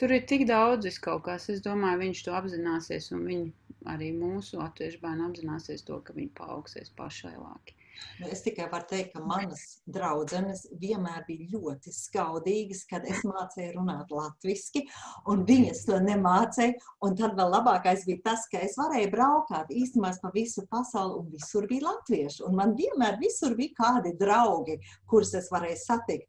[0.00, 1.46] tur ir tik daudz kaut kas.
[1.54, 3.52] Es domāju, viņš to apzināsies un viņi
[3.94, 7.78] arī mūsu latviešu bērni apzināsies to, ka viņi paaugsies pašailāki.
[8.20, 13.76] Nu, es tikai varu teikt, ka manas draudzenes vienmēr bija ļoti skaudīgas, kad es mācīju
[13.76, 14.84] runāt latviešu,
[15.30, 16.78] un viņas to nemācīja.
[17.24, 21.68] Tad vēl labākais bija tas, ka es varēju braukāt īstenībā pa visu pasauli, un visur
[21.70, 22.42] bija latvieši.
[22.48, 24.78] Un man vienmēr bija kādi draugi,
[25.10, 26.28] kurus es varēju satikt.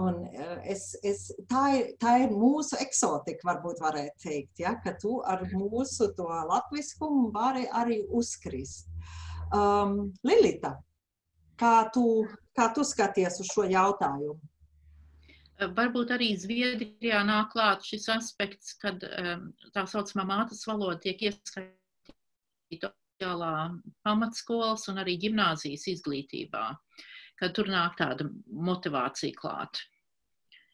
[0.00, 0.22] Un
[0.64, 5.44] es, es, tā, ir, tā ir mūsu eksotika, varbūt varētu teikt, ja, ka tu ar
[5.52, 8.88] mūsu to latviskumu vari arī uzkrist.
[9.52, 10.78] Um, Lilita,
[11.60, 12.06] kā tu,
[12.56, 14.40] kā tu skaties uz šo jautājumu?
[15.62, 22.90] Varbūt arī Zviedrijā nāk klāt šis aspekts, kad um, tā saucamā mātes valoda tiek iesaistīta
[23.22, 26.66] oficiālā pamatskolas un arī ģimnāzijas izglītībā,
[27.38, 29.78] kad tur nāk tāda motivācija klāt.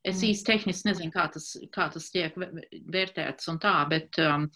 [0.04, 4.46] Es īsti tehniski nezinu, kā tas, kā tas tiek vērtēts un tā, bet, um,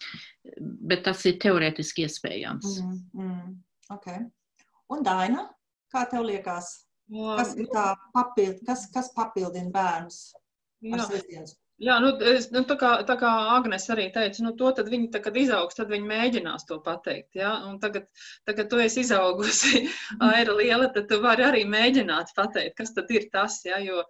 [0.87, 2.79] bet tas ir teorētiski iespējams.
[2.81, 3.51] Mm, mm,
[3.93, 4.23] okay.
[4.89, 5.43] Un Daina,
[5.93, 6.71] kā tev liekas,
[7.37, 7.85] kas ir tā
[8.15, 10.21] papild, kas, kas papildina bērnus
[10.83, 11.55] sestdienas?
[11.81, 15.07] Jā, nu, es, nu, tā, kā, tā kā Agnēs arī teica, nu, to tad viņi,
[15.13, 17.33] tā, kad izaugs, tad viņi mēģinās to pateikt.
[17.39, 17.55] Ja?
[17.65, 18.05] Un tagad,
[18.47, 19.81] tagad tu esi izaugusi,
[20.29, 23.57] aira liela, tad tu vari arī mēģināt pateikt, kas tad ir tas.
[23.65, 23.81] Ja?
[23.83, 24.03] Jo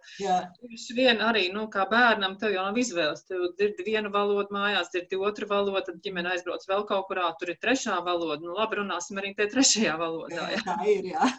[0.94, 3.24] vien arī, nu, kā bērnam, tev jau nav izvēles.
[3.30, 7.54] Tu dzirdi vienu valodu mājās, dzirdi otru valodu, tad ģimene aizbrauc vēl kaut kurā, tur
[7.54, 8.42] ir trešā valoda.
[8.44, 10.50] Nu, labi, runāsim arī tie trešajā valodā.
[10.52, 10.62] Ja?
[10.68, 11.32] Tā ir, jā.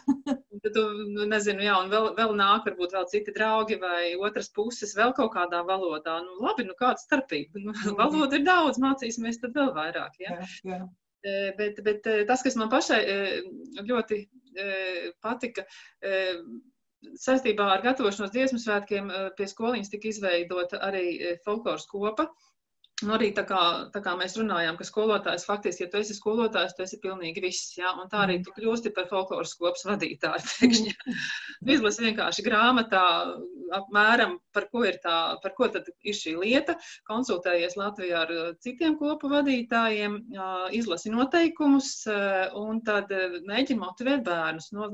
[0.74, 4.94] Tad nu, nezinu, jā, un vēl, vēl nāk varbūt vēl citi draugi vai otras puses
[4.96, 7.62] vēl kaut kādā valodā nu, labi, nu kāda starpība.
[7.62, 10.16] Nu, valoda ir daudz, mācīsimies tad vēl vairāk.
[10.22, 10.38] Ja?
[10.38, 10.80] Jā, jā.
[11.58, 13.00] Bet, bet tas, kas man pašai
[13.82, 14.20] ļoti
[15.24, 15.64] patika,
[17.20, 22.28] saistībā ar gatavošanos dziesmu svētkiem pie skoliņas tika izveidota arī folkloras kopa.
[23.04, 23.58] Nu, arī tā kā,
[23.92, 27.74] tā kā mēs runājām, ka skolotājs faktiski, ja tu esi skolotājs, tu esi pilnīgi viss.
[27.76, 27.90] Ja?
[28.00, 30.46] Un tā arī tu kļūsti par folkloras kopas vadītāju.
[30.54, 30.94] Pēkšņi.
[31.04, 33.02] Tu izlasi vienkārši grāmatā
[33.76, 36.78] apmēram, par ko ir, tā, par ko ir šī lieta,
[37.10, 38.34] konsultējies Latvijā ar
[38.64, 40.16] citiem kopu vadītājiem,
[40.80, 41.92] izlasi noteikumus
[42.56, 43.12] un tad
[43.44, 44.72] mēģini motivēt bērnus.
[44.72, 44.88] No,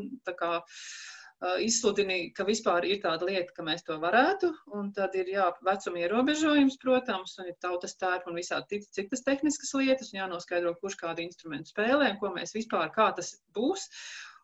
[1.63, 6.03] izsludini, ka vispār ir tāda lieta, ka mēs to varētu, un tad ir jā, vecuma
[6.05, 11.25] ierobežojums, protams, un ir tautas tērpa un visādi citas tehniskas lietas, un jānoskaidro, kurš kādu
[11.25, 13.89] instrumentu spēlē, un ko mēs vispār, kā tas būs.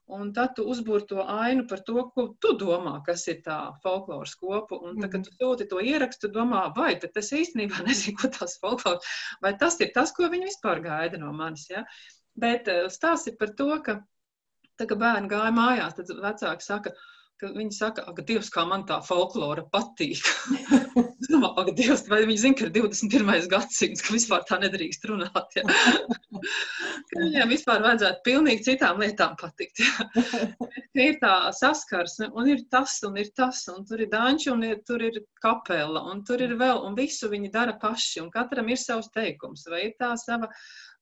[0.09, 4.33] Un tad tu uzbūri to ainu par to, ko tu domā, kas ir tā folkloras
[4.41, 4.79] kopa.
[4.89, 9.19] Un tad, kad tu sūti to ierakstu, domā, vai tas īstenībā nezinu, ko tās folkloras,
[9.45, 11.69] vai tas ir tas, ko viņi vispār gaida no manis.
[11.69, 11.85] Ja?
[12.41, 14.01] Bet stāsts ir par to, ka
[14.79, 16.93] Tā kā bērni gāja mājās, tad vecāki saka,
[17.39, 20.23] ka viņi saka, ak, Dievs, kā man tā folklora patīk.
[21.19, 23.47] Es domāju, ak, Dievs, vai viņi zina, ka ir 21.
[23.51, 25.57] gadsimts, ka vispār tā nedrīkst runāt.
[25.59, 25.65] Ja?
[27.19, 29.83] viņiem vispār vajadzētu pilnīgi citām lietām patikt.
[29.83, 30.07] Ja?
[30.99, 34.81] Ir tā saskarsme, un ir tas, un ir tas, un tur ir danči, un ir,
[34.89, 38.81] tur ir kapela, un tur ir vēl, un visu viņi dara paši, un katram ir
[38.83, 40.51] savs teikums, vai ir tā sava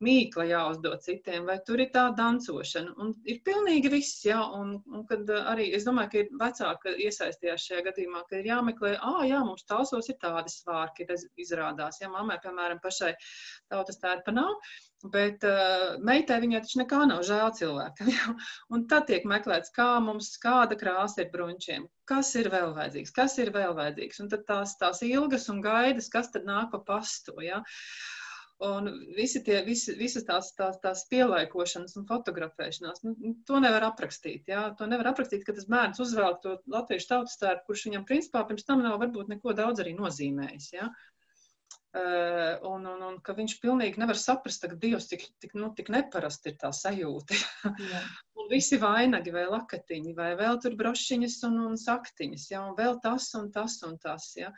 [0.05, 2.95] mīkla jāuzdod citiem, vai tur ir tā dancošana.
[3.03, 7.69] Un ir pilnīgi viss, jā, un, un kad arī es domāju, ka ir vecāki iesaistījās
[7.69, 11.09] šajā gadījumā, ka ir jāmeklē, ah, jā, mums tāsos ir tādi svārki,
[11.41, 13.15] izrādās, ja mammai, piemēram, pašai
[13.73, 14.61] tautas tērpa nav,
[15.05, 18.09] Bet uh, meitai viņai taču nekā nav žēl cilvēkam.
[18.17, 18.33] Ja?
[18.73, 23.37] Un tad tiek meklēts, kā mums, kāda krāsa ir bruņķiem, kas ir vēl vajadzīgs, kas
[23.43, 24.23] ir vēl vajadzīgs.
[24.25, 27.37] Un tad tās, tās ilgas un gaidas, kas tad nāk pa pastu.
[27.45, 27.61] Ja?
[28.65, 33.85] Un visi tie, visi, visas tās, tās, tās pielaikošanas un fotografēšanās, nu, nu, to nevar
[33.91, 34.49] aprakstīt.
[34.49, 34.71] Jā?
[34.79, 38.65] To nevar aprakstīt, ka tas bērns uzvelk to latviešu tautas tērpu, kurš viņam principā pirms
[38.65, 40.71] tam nav varbūt neko daudz arī nozīmējis.
[40.79, 40.89] Jā?
[41.97, 45.93] Uh, un, un, un ka viņš pilnīgi nevar saprast, ka Dievs tik, tik, nu, tik
[45.93, 47.37] neparasti ir tā sajūta.
[48.41, 52.65] un visi vainagi vai lakatiņi, vai vēl tur brošiņas un, un saktiņas, ja?
[52.65, 54.33] un vēl tas un tas un tas.
[54.41, 54.53] Ja?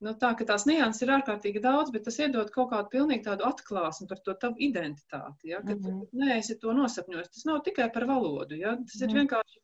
[0.00, 3.44] Nu, tā, ka tās nianses ir ārkārtīgi daudz, bet tas iedod kaut kādu pilnīgi tādu
[3.44, 5.50] atklāsmi par to tavu identitāti.
[5.50, 5.58] Ja?
[5.60, 6.06] Kad mm -hmm.
[6.08, 8.56] tu neesi to nosapņojis, tas nav tikai par valodu.
[8.56, 8.76] Ja?
[8.76, 9.10] Tas mm -hmm.
[9.10, 9.60] ir vienkārši,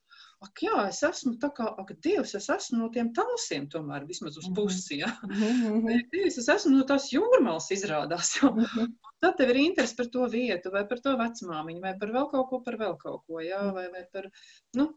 [0.47, 4.37] ak, jā, es esmu tā kā, ak, Dievs, es esmu no tiem talsiem tomēr vismaz
[4.37, 4.55] uz mhm.
[4.55, 4.99] pusi.
[4.99, 5.11] Ja?
[5.27, 6.05] Mm -hmm.
[6.13, 8.37] Dievs, es esmu no tās jūrmals izrādās.
[8.43, 8.51] Ja?
[8.51, 8.93] Mm -hmm.
[9.21, 12.49] Tad tev ir interesi par to vietu, vai par to vecmāmiņu, vai par vēl kaut
[12.51, 13.73] ko, par vēl kaut ko, ja?
[13.73, 14.31] Vai, vai par,
[14.77, 14.93] nu,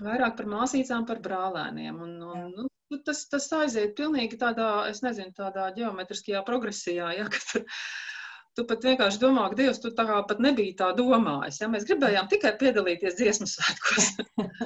[0.00, 2.02] vairāk par māsīcām, par brālēniem.
[2.02, 7.28] Un, un, nu, nu, tas, tas aiziet pilnīgi tādā, es nezinu, tādā ģeometriskajā progresijā, ja,
[7.32, 7.66] ka tur,
[8.58, 11.62] tu pat vienkārši domā, ka Dievs, tu tā kā pat nebija tā domājis.
[11.62, 11.70] Ja?
[11.72, 14.10] Mēs gribējām tikai piedalīties dziesmu svētkos.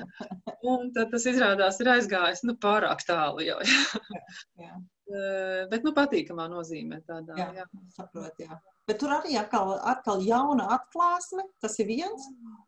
[0.75, 3.61] un tad tas izrādās ir aizgājis nu, pārāk tālu jau.
[3.61, 4.03] Ja?
[4.17, 4.25] jā,
[4.67, 4.75] jā.
[5.05, 7.37] Bet, nu, patīkamā nozīmē tādā.
[7.37, 7.65] Jā, jā.
[7.93, 8.57] saprot, jā.
[8.89, 12.25] Bet tur arī atkal, atkal jauna atklāsme, tas ir viens.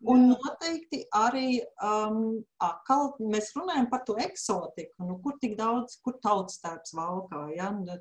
[0.08, 5.04] Un noteikti arī um, atkal mēs runājam par to eksotiku.
[5.08, 7.70] Nu, kur tik daudz, kur tautas tērps valkā, ja?
[7.76, 7.96] Nu,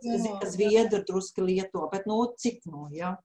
[0.52, 3.16] zviedri druski lieto, bet nu, cik no, ja?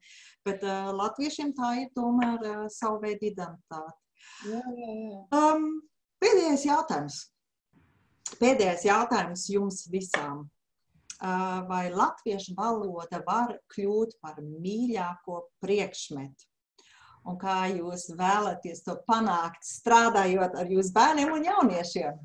[0.47, 3.99] Bet uh, latviešiem tā ir tomēr uh, savu veidu identitāte.
[4.47, 5.21] Jā, jā, jā.
[5.35, 5.69] Um,
[6.23, 7.21] pēdējais jautājums.
[8.41, 10.49] Pēdējais jautājums jums visām
[11.68, 16.47] vai latviešu valoda var kļūt par mīļāko priekšmetu.
[17.29, 22.23] Un kā jūs vēlaties to panākt, strādājot ar jūsu bērniem un jauniešiem?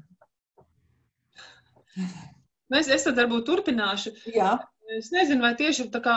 [1.96, 4.16] Nu, es, es tad varbūt turpināšu.
[4.36, 4.56] Jā.
[4.96, 6.16] Es nezinu, vai tieši tā kā,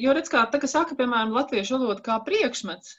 [0.00, 2.94] jo redz, kā, tā, ka saka, piemēram, latviešu valoda kā priekšmets,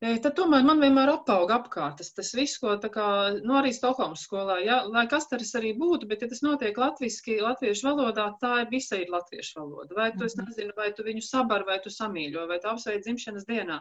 [0.00, 1.98] tad tomēr man vienmēr apauga apkārt.
[2.00, 3.08] Tas, tas viss, ko kā,
[3.44, 7.36] nu, arī Stokholmas skolā, ja, lai kas tas arī būtu, bet ja tas notiek latviski,
[7.44, 9.96] latviešu valodā, tā ir visa ir latviešu valoda.
[9.98, 10.48] Vai tu, es mhm.
[10.48, 13.80] nezinu, vai tu viņu sabar, vai tu samīļo, vai tu apsveic dzimšanas dienā.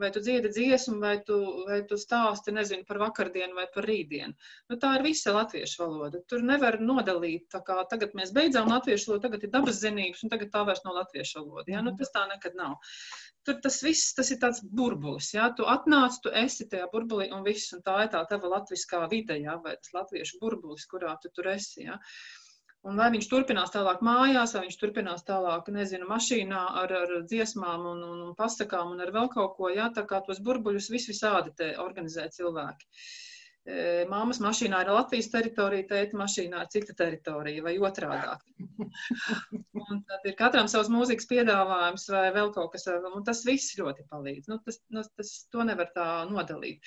[0.00, 1.36] Vai tu dziedi dziesmu, vai tu,
[1.68, 4.34] vai tu stāsti nezinu, par vakardienu vai par rītdienu.
[4.72, 6.22] Nu, tā ir visa latviešu valoda.
[6.30, 10.50] Tur nevar nodalīt, kā tagad mēs beidzām latviešu valodu, tagad ir dabas zinības, un tagad
[10.54, 11.70] tā vairs nav latviešu valoda.
[11.76, 11.84] Ja?
[11.84, 12.02] Nu, mhm.
[12.02, 12.80] tas tā nekad nav
[13.44, 17.44] tur tas viss, tas ir tāds burbulis, jā, tu atnāc, tu esi tajā burbulī un
[17.44, 21.30] viss, un tā ir tā tava latviskā vide, jā, vai tas latviešu burbulis, kurā tu
[21.36, 21.98] tur esi, jā.
[22.84, 27.86] Un vai viņš turpinās tālāk mājās, vai viņš turpinās tālāk, nezinu, mašīnā ar, ar dziesmām
[27.92, 31.08] un, un, un pasakām un ar vēl kaut ko, jā, tā kā tos burbuļus vis
[31.08, 32.90] visādi te organizē cilvēki.
[32.90, 33.24] Uh,
[34.10, 38.42] Māmas mašīnā ir Latvijas teritorija, tēta mašīnā ir cita teritorija vai otrādāk.
[39.80, 44.04] Un tad ir katram savs mūzikas piedāvājums vai vēl kaut kas, un tas viss ļoti
[44.10, 44.50] palīdz.
[44.52, 46.84] Nu, tas, nu, tas, to nevar tā nodalīt.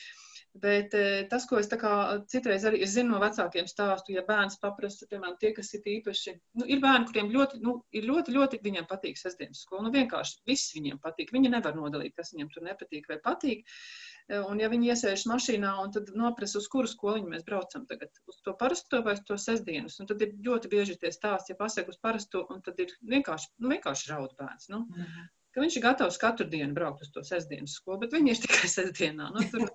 [0.57, 0.95] Bet
[1.29, 1.91] tas, ko es kā,
[2.31, 6.33] citreiz arī es zinu no vecākiem stāstu, ja bērns paprasta, piemēram, tie, kas ir īpaši,
[6.57, 9.85] nu, ir bērni, kuriem ļoti, nu, ir ļoti, ļoti viņiem patīk sestdienas skola.
[9.85, 11.33] Nu, vienkārši viss viņiem patīk.
[11.35, 13.67] Viņi nevar nodalīt, kas viņiem tur nepatīk vai patīk.
[13.67, 18.11] Uh, Un ja viņi iesēž mašīnā un tad noprasa, uz kuru skoliņu mēs braucam tagad,
[18.27, 21.59] uz to parasto vai uz to sestdienas, un tad ir ļoti bieži tie stāsti, ja
[21.61, 24.67] pasaka uz parasto, un tad ir vienkārši, nu, vienkārši raud bērns.
[24.73, 24.83] Nu.
[24.83, 25.29] -hmm.
[25.57, 28.69] Ka viņš ir gatavs katru dienu braukt uz to sestdienas skolu, bet viņi ir tikai
[28.77, 29.31] sestdienā.
[29.33, 29.65] Nu, tur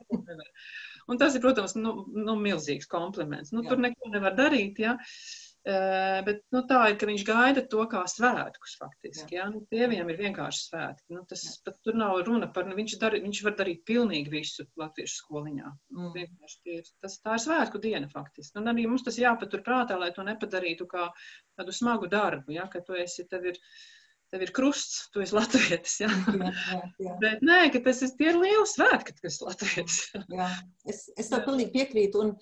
[1.10, 3.50] un tas ir, protams, nu, nu, milzīgs kompliments.
[3.54, 3.72] Nu, Jā.
[3.72, 4.78] tur neko nevar darīt.
[4.82, 4.94] Ja?
[5.62, 9.36] Bet nu, tā ir, ka viņš gaida to kā svētkus faktiski.
[9.36, 9.46] Ja?
[9.52, 11.06] Nu, tie viņam ir vienkārši svētki.
[11.14, 11.44] Nu, tas,
[11.86, 15.72] tur nav runa par, nu, viņš, dar, viņš var darīt pilnīgi visu latviešu skoliņā.
[15.94, 16.12] Mm.
[16.66, 18.58] Tie, tas, tā ir svētku diena faktiski.
[18.58, 21.08] Un arī mums tas jāpatur prātā, lai to nepadarītu kā
[21.58, 22.56] tādu smagu darbu.
[22.58, 22.66] Ja?
[22.70, 23.62] Ka tu esi, tev ir,
[24.32, 25.98] tev ir krusts, tu esi latvietis.
[26.02, 26.08] Ja?
[26.08, 27.14] Jā, jā, jā.
[27.20, 29.98] Bet nē, ka tas ir, ir lieli svētki, ka tu esi latvietis.
[30.32, 30.48] jā.
[30.88, 32.24] Es, es tev pilnīgi piekrītu.
[32.24, 32.34] Un,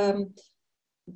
[0.00, 0.24] um,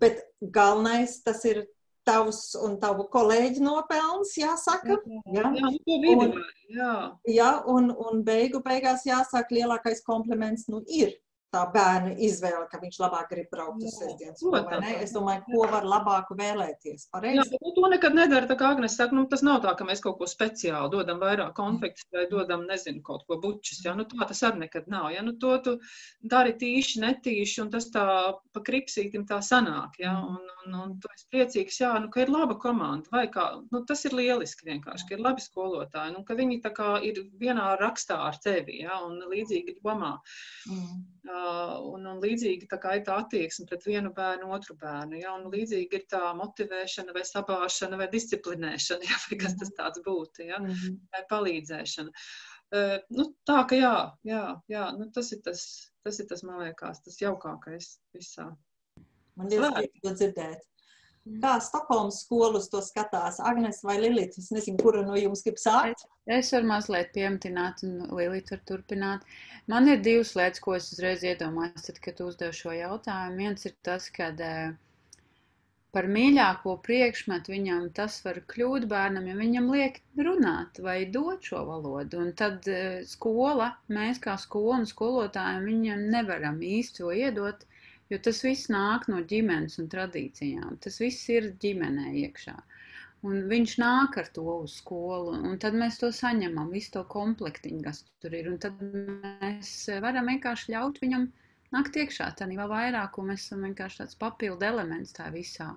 [0.03, 0.20] bet
[0.55, 1.64] galvenais tas ir
[2.09, 4.97] tavs un tavu kolēģi nopelns, jāsaka.
[5.29, 6.37] Jā, Jā, vidi Un-
[6.72, 6.93] jā.
[7.29, 11.12] jā un, un beigu beigās jāsaka, lielākais kompliments nu, ir
[11.55, 14.80] tā bērna izvēle, ka viņš labāk grib braukt uz Jā, sestdienas skolu.
[15.01, 17.07] Es domāju, ko var labāku vēlēties.
[17.07, 17.44] Jā, Pareizi?
[17.55, 18.49] bet nu, to nekad nedara.
[18.51, 21.55] Tā kā Agnēs saka, nu, tas nav tā, ka mēs kaut ko speciāli dodam vairāk
[21.57, 23.80] konfekts vai dodam, nezinu, kaut ko bučus.
[23.86, 23.94] Ja?
[23.96, 25.09] Nu, tā tas arī nekad nav.
[25.14, 25.24] Ja?
[25.24, 25.76] Nu, to tu
[26.34, 28.07] dari tīši, netīši, un tas tā
[28.53, 29.96] pa kripsītim tā sanāk.
[30.03, 30.18] Ja?
[30.20, 33.09] Un, un, un tu esi priecīgs, jā, nu, ka ir laba komanda.
[33.14, 36.74] Vai kā, nu, tas ir lieliski vienkārši, ka ir labi skolotāji, nu, ka viņi tā
[36.76, 39.01] kā ir vienā rakstā ar tevi, ja?
[39.09, 40.18] un līdzīgi domā.
[40.68, 40.99] Mm.
[41.29, 45.18] Un, un līdzīgi tā kā ir tā attieksme pret vienu bērnu, otru bērnu.
[45.20, 45.35] Ja?
[45.37, 49.18] Un līdzīgi ir tā motivēšana, vai sabāšana, vai disciplinēšana, ja?
[49.26, 50.62] vai kas tas tāds būtu, ja?
[50.62, 50.97] Mhm.
[51.14, 52.24] vai palīdzēšana.
[52.68, 53.95] Uh, nu, tā ka jā,
[54.29, 55.62] jā, jā nu, tas, ir tas,
[56.05, 58.51] tas ir tas, man liekas, tas jaukākais visā.
[59.41, 60.66] Man ļoti patīk to dzirdēt.
[61.43, 63.39] Kā Stokholmas skolas to skatās?
[63.51, 64.41] Agnes vai Lilita?
[64.41, 66.07] Es nezinu, kura no jums grib sākt.
[66.39, 69.31] Es varu mazliet pieminēt, un Līta var turpināt.
[69.68, 73.43] Man ir divas lietas, ko es uzreiz iedomājos, tad, kad uzdevu šo jautājumu.
[73.45, 74.33] Viens ir tas, ka
[75.97, 81.64] par mīļāko priekšmetu viņam tas var kļūt bērnam, ja viņam liek runāt vai dot šo
[81.68, 82.20] valodu.
[82.24, 87.64] Un tad eh, skola, mēs kā skola un skolotājiem viņam nevaram īsti to iedot,
[88.12, 90.78] jo tas viss nāk no ģimenes un tradīcijām.
[90.84, 92.56] Tas viss ir ģimenē iekšā.
[93.26, 97.82] Un viņš nāk ar to uz skolu, un tad mēs to saņemam, visu to komplektiņu,
[97.86, 98.46] kas tur ir.
[98.52, 99.72] Un tad mēs
[100.04, 101.26] varam vienkārši ļaut viņam
[101.74, 102.30] nākt iekšā.
[102.38, 105.72] Tā vēl vairāk, un mēs esam vienkārši tāds papildu elements tā visā.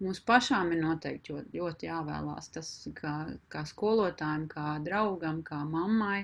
[0.00, 3.14] Mums pašām ir noteikti ļoti, ļoti jāvēlās tas, kā,
[3.52, 6.22] kā skolotājiem, kā draugam, kā mammai,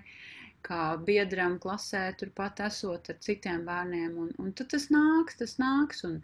[0.67, 4.17] kā biedram klasē, turpat esot ar citiem bērniem.
[4.25, 6.05] Un, un tad tas nāks, tas nāks.
[6.09, 6.17] Un,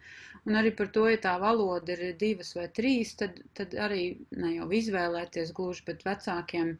[0.47, 4.05] un arī par to, ja tā valoda ir divas vai trīs, tad, tad arī
[4.45, 6.76] ne jau izvēlēties gluži, bet vecākiem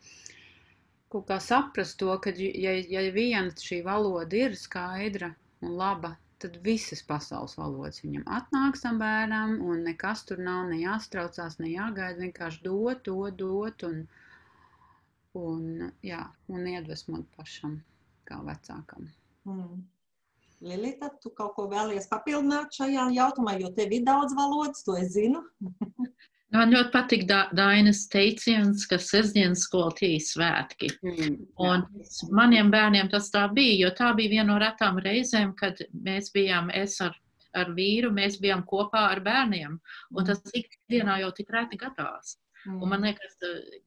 [1.11, 5.33] kaut kā saprast to, ka ja, ja viena šī valoda ir skaidra
[5.67, 10.79] un laba, tad visas pasaules valodas viņam atnāks tam bērnam, un nekas tur nav ne
[10.81, 13.85] jāstraucās, ne jāgaida, vienkārši dot, dot, dot.
[13.91, 13.99] Un,
[15.39, 17.81] un, jā, un iedvesmot pašam,
[18.29, 19.09] kā vecākam.
[19.49, 19.81] Mm.
[20.61, 25.15] Lilita, tu kaut ko vēlies papildināt šajā jautājumā, jo tev ir daudz valodas, to es
[25.15, 25.41] zinu.
[26.51, 30.89] Man ļoti patīk da Dainas teiciens, ka sestdienas skola tie ir svētki.
[31.07, 31.85] Mm, Un
[32.35, 36.73] maniem bērniem tas tā bija, jo tā bija viena no retām reizēm, kad mēs bijām,
[36.75, 37.15] es ar,
[37.55, 39.79] ar vīru, mēs bijām kopā ar bērniem.
[40.11, 42.35] Un tas ikdienā jau tik reti gadās.
[42.67, 43.37] Un man liekas,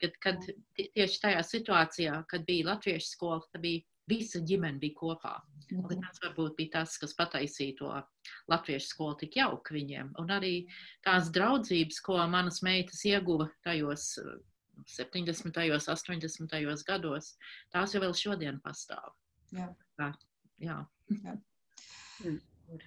[0.01, 0.39] ka kad
[0.75, 5.41] tie- tieši tajā situācijā, kad bija latviešu skola, tad bija visa ģimene bija kopā.
[5.71, 6.01] Un Mhm.
[6.01, 8.03] Tas varbūt bija tas, kas pataisīja to
[8.49, 10.11] latviešu skolu tik jauku viņiem.
[10.19, 10.67] Un arī
[11.05, 14.39] tās draudzības, ko manas meitas ieguva tajos eh,
[14.87, 15.71] 70.
[15.71, 16.83] un 80.
[16.83, 17.37] gados,
[17.73, 19.13] tās jau vēl šodien pastāv.
[19.53, 19.75] Jā.
[19.97, 20.13] Tā,
[20.59, 20.87] jā.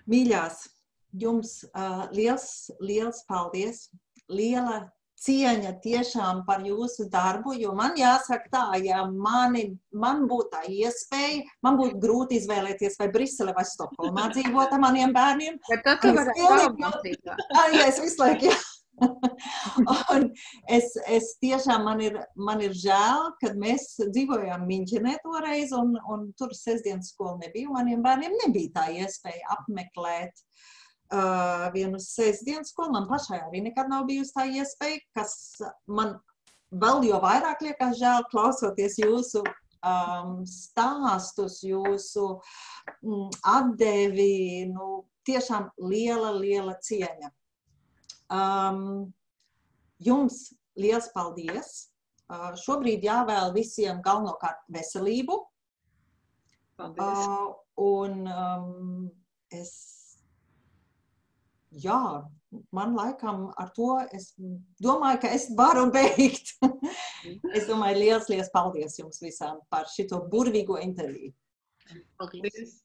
[0.09, 0.69] Mīļās,
[1.13, 3.89] jums uh, liels, liels paldies!
[4.29, 4.91] Liela
[5.27, 11.43] cieņa tiešām par jūsu darbu, jo man jāsaka tā, ja mani, man būtu tā iespēja,
[11.67, 15.61] man būtu grūti izvēlēties vai Brisele vai Stokholmā dzīvot ar maniem bērniem.
[15.71, 17.37] Bet tad tu varētu.
[17.57, 18.59] Ah, jā, es visu laiku, jā.
[20.15, 20.31] Un
[20.73, 26.31] es, es tiešām man ir, man ir žēl, kad mēs dzīvojām Minčenē toreiz, un, un
[26.39, 27.69] tur sestdienas skola nebija.
[27.75, 30.76] Maniem bērniem nebija tā iespēja apmeklēt uh,
[31.75, 32.95] vienu sestdienas skolu.
[32.97, 35.37] Man pašai arī nekad nav bijusi tā iespēja, kas
[35.87, 36.17] man
[36.71, 39.45] vēl jo vairāk liekas žēl klausoties jūsu
[39.87, 42.29] um, stāstus, jūsu
[43.03, 44.67] mm, atdevi.
[44.71, 47.33] Nu, tiešām liela, liela cieņa.
[48.33, 49.13] Um,
[50.03, 50.49] jums
[50.79, 51.91] liels paldies!
[52.27, 55.39] Uh, šobrīd jāvēl visiem galvenokārt veselību.
[56.77, 57.23] Paldies!
[57.23, 59.07] Uh, un um,
[59.55, 59.73] es,
[61.83, 62.01] jā,
[62.73, 64.33] man laikam ar to es
[64.83, 66.55] domāju, ka es varu beigt.
[67.57, 71.35] es domāju, liels, liels paldies jums visām par šito burvīgo interviju.
[72.21, 72.79] Paldies!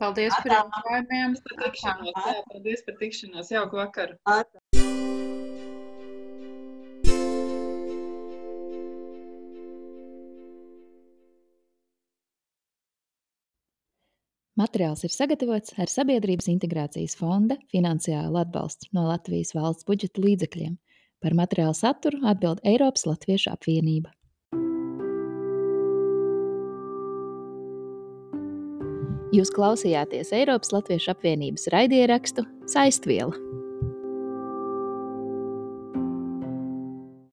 [0.00, 1.36] Paldies par jautājumiem.
[1.44, 3.52] Par jā, paldies par tikšanos.
[3.54, 5.13] Jauku vakaru!
[14.64, 20.78] Materiāls ir sagatavots ar Sabiedrības integrācijas fonda finansiālu atbalstu no Latvijas valsts budžeta līdzekļiem.
[21.20, 24.12] Par materiālu saturu atbild Eiropas Latviešu apvienība.
[29.34, 33.63] Jūs klausījāties Eiropas Latviešu apvienības raidierakstu Saistviela.